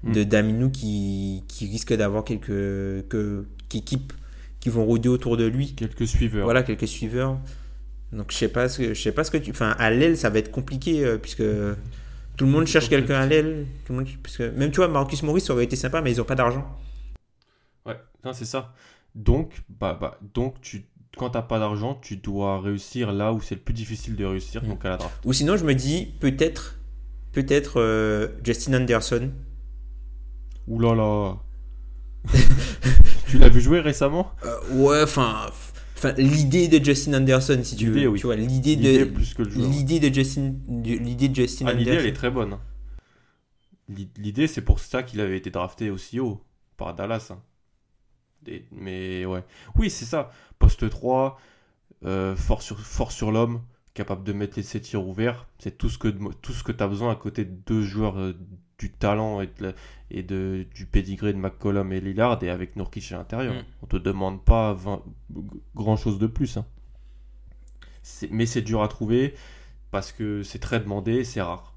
[0.05, 0.25] de hmm.
[0.25, 4.13] Daminou qui, qui risque d'avoir quelques que, équipes
[4.61, 5.75] qui vont rôder autour de lui.
[5.75, 6.45] Quelques suiveurs.
[6.45, 7.39] Voilà, quelques suiveurs.
[8.15, 10.17] Donc je sais pas ce que je sais pas ce que tu enfin à l'aile
[10.17, 11.43] ça va être compliqué euh, puisque
[12.37, 15.23] tout le monde cherche quelqu'un à l'aile, tout le monde puisque même tu vois Marcus
[15.23, 16.65] Maurice aurait été sympa mais ils ont pas d'argent.
[17.85, 17.99] Ouais,
[18.33, 18.73] c'est ça.
[19.15, 20.87] Donc bah, bah donc tu
[21.17, 24.65] quand t'as pas d'argent, tu dois réussir là où c'est le plus difficile de réussir,
[24.65, 24.69] mm.
[24.69, 25.15] donc à la draft.
[25.25, 26.79] Ou sinon je me dis peut-être
[27.33, 29.31] peut-être euh, Justin Anderson.
[30.69, 31.37] Ouh là là.
[33.29, 34.31] tu l'as vu jouer récemment?
[34.45, 35.47] Euh, Ouais, enfin
[36.13, 38.15] l'idée de Justin Anderson, si tu veux.
[38.17, 39.11] Tu vois, l'idée de
[39.57, 42.55] l'idée de Justin, l'idée de Justin ah, L'idée, elle est très bonne.
[42.55, 42.61] Hein.
[44.17, 46.43] L'idée, c'est pour ça qu'il avait été drafté aussi haut
[46.77, 47.31] par Dallas.
[47.31, 47.41] Hein.
[48.73, 49.45] Mais ouais,
[49.77, 50.31] oui, c'est ça.
[50.59, 51.39] Poste 3,
[52.05, 53.63] euh, fort sur, fort sur l'homme,
[53.95, 55.47] capable de mettre ses tirs ouverts.
[55.59, 58.19] C'est tout ce que tout ce que tu as besoin à côté de deux joueurs
[58.19, 58.35] euh,
[58.85, 59.75] du talent et, de,
[60.11, 63.55] et de, du pédigré de McCollum et Lillard et avec Nurkic à l'intérieur.
[63.55, 63.65] Mm.
[63.83, 64.77] On te demande pas
[65.75, 66.59] grand chose de plus.
[66.59, 66.67] Hein.
[68.31, 69.35] Mais c'est dur à trouver
[69.91, 71.75] parce que c'est très demandé, c'est rare.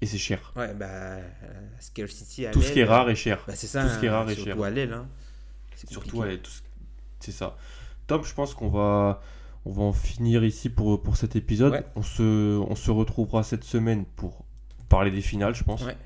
[0.00, 0.52] et c'est cher.
[0.56, 3.44] Ouais, bah, à Tout ce qui est l'aile, rare est cher.
[3.46, 3.82] Bah, c'est ça.
[3.84, 4.62] Tout ce qui est hein, rare est surtout cher.
[4.62, 4.92] à l'aile.
[4.92, 5.06] Hein.
[5.76, 6.62] C'est Surtout, tout ce-
[7.20, 7.56] c'est ça.
[8.08, 9.20] Tom, je pense qu'on va,
[9.64, 11.72] on va en finir ici pour, pour cet épisode.
[11.72, 11.84] Ouais.
[11.94, 14.44] On, se, on se retrouvera cette semaine pour
[14.88, 15.84] parler des finales, je pense.
[15.84, 15.96] Ouais.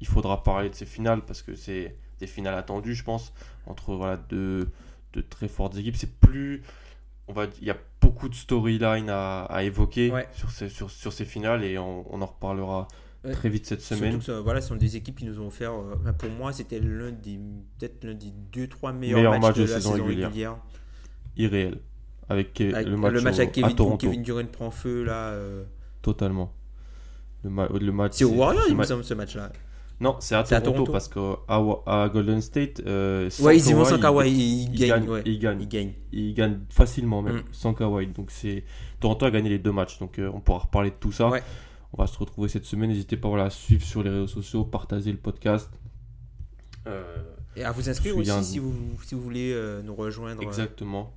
[0.00, 3.32] Il faudra parler de ces finales parce que c'est des finales attendues, je pense,
[3.66, 4.68] entre voilà, deux,
[5.12, 5.96] deux très fortes équipes.
[5.96, 6.62] C'est plus.
[7.28, 10.28] On va, il y a beaucoup de storylines à, à évoquer Ouais.
[10.32, 12.86] sur, ces, sur, sur ces finales et on, on en reparlera
[13.24, 13.32] Ouais.
[13.32, 14.18] très vite cette Surtout semaine.
[14.18, 15.72] que ça- voilà, ce sont des équipes qui nous ont offert.
[15.72, 17.38] euh, pour moi, c'était l'un des
[17.78, 20.28] peut-être l'un des deux trois meilleurs Meilleur matchs, match de, de la saison saison régulière.
[20.28, 20.56] régulière.
[21.36, 21.78] Irréel.
[22.28, 23.96] Avec, Ke- Avec le match, au- avec à Kevin.
[23.98, 25.28] Kevin Durant prend feu là.
[25.30, 25.64] euh,
[26.02, 26.52] Totalement.
[27.44, 28.12] Le, ma- le match.
[28.16, 29.50] C'est au Warriors, ce il me semble, ce match-là.
[30.00, 33.72] Non, c'est à, à Toronto, parce qu'à à Golden State, euh, sans Ouais, ils y
[33.72, 34.88] vont sans Kawhi, il- ils, il gagnent.
[35.04, 35.22] gagne, ouais.
[35.24, 35.60] il gagne.
[35.62, 35.92] Ils gagnent.
[36.12, 37.44] il gagne facilement même, Mm.
[37.52, 38.08] sans Kawhi.
[38.08, 38.64] Donc c'est
[39.00, 41.28] Toronto a gagné les deux matchs, donc euh, on pourra reparler de tout ça.
[41.28, 41.42] Ouais.
[41.92, 42.90] On va se retrouver cette semaine.
[42.90, 45.70] N'hésitez pas voilà, à suivre sur les réseaux sociaux, partager le podcast.
[46.86, 47.22] Euh,
[47.56, 48.74] Et à vous inscrire aussi un- si vous,
[49.04, 50.42] si vous voulez euh, nous rejoindre.
[50.42, 51.14] Exactement.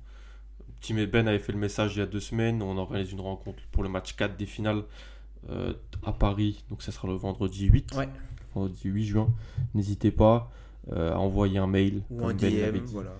[0.80, 2.62] Tim et Ben avait fait le message il y a deux semaines.
[2.62, 4.84] On organise une rencontre pour le match 4 des finales
[6.04, 6.64] à Paris.
[6.70, 7.92] Donc ça sera le vendredi 8.
[7.96, 8.08] Ouais.
[8.58, 9.28] Vendredi 8 juin.
[9.74, 10.50] N'hésitez pas
[10.92, 12.02] euh, à envoyer un mail.
[12.10, 12.92] Ou Ben l'avait DM, dit.
[12.94, 13.10] voilà.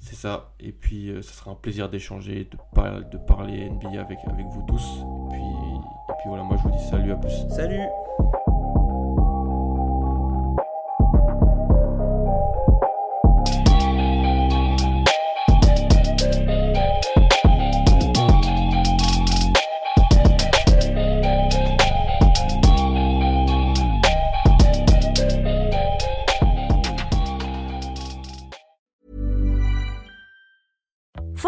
[0.00, 0.52] C'est ça.
[0.60, 4.46] Et puis euh, ça sera un plaisir d'échanger, de, par- de parler NBA avec, avec
[4.46, 4.98] vous tous.
[4.98, 7.32] Et puis, et puis voilà, moi je vous dis salut à plus.
[7.50, 7.80] Salut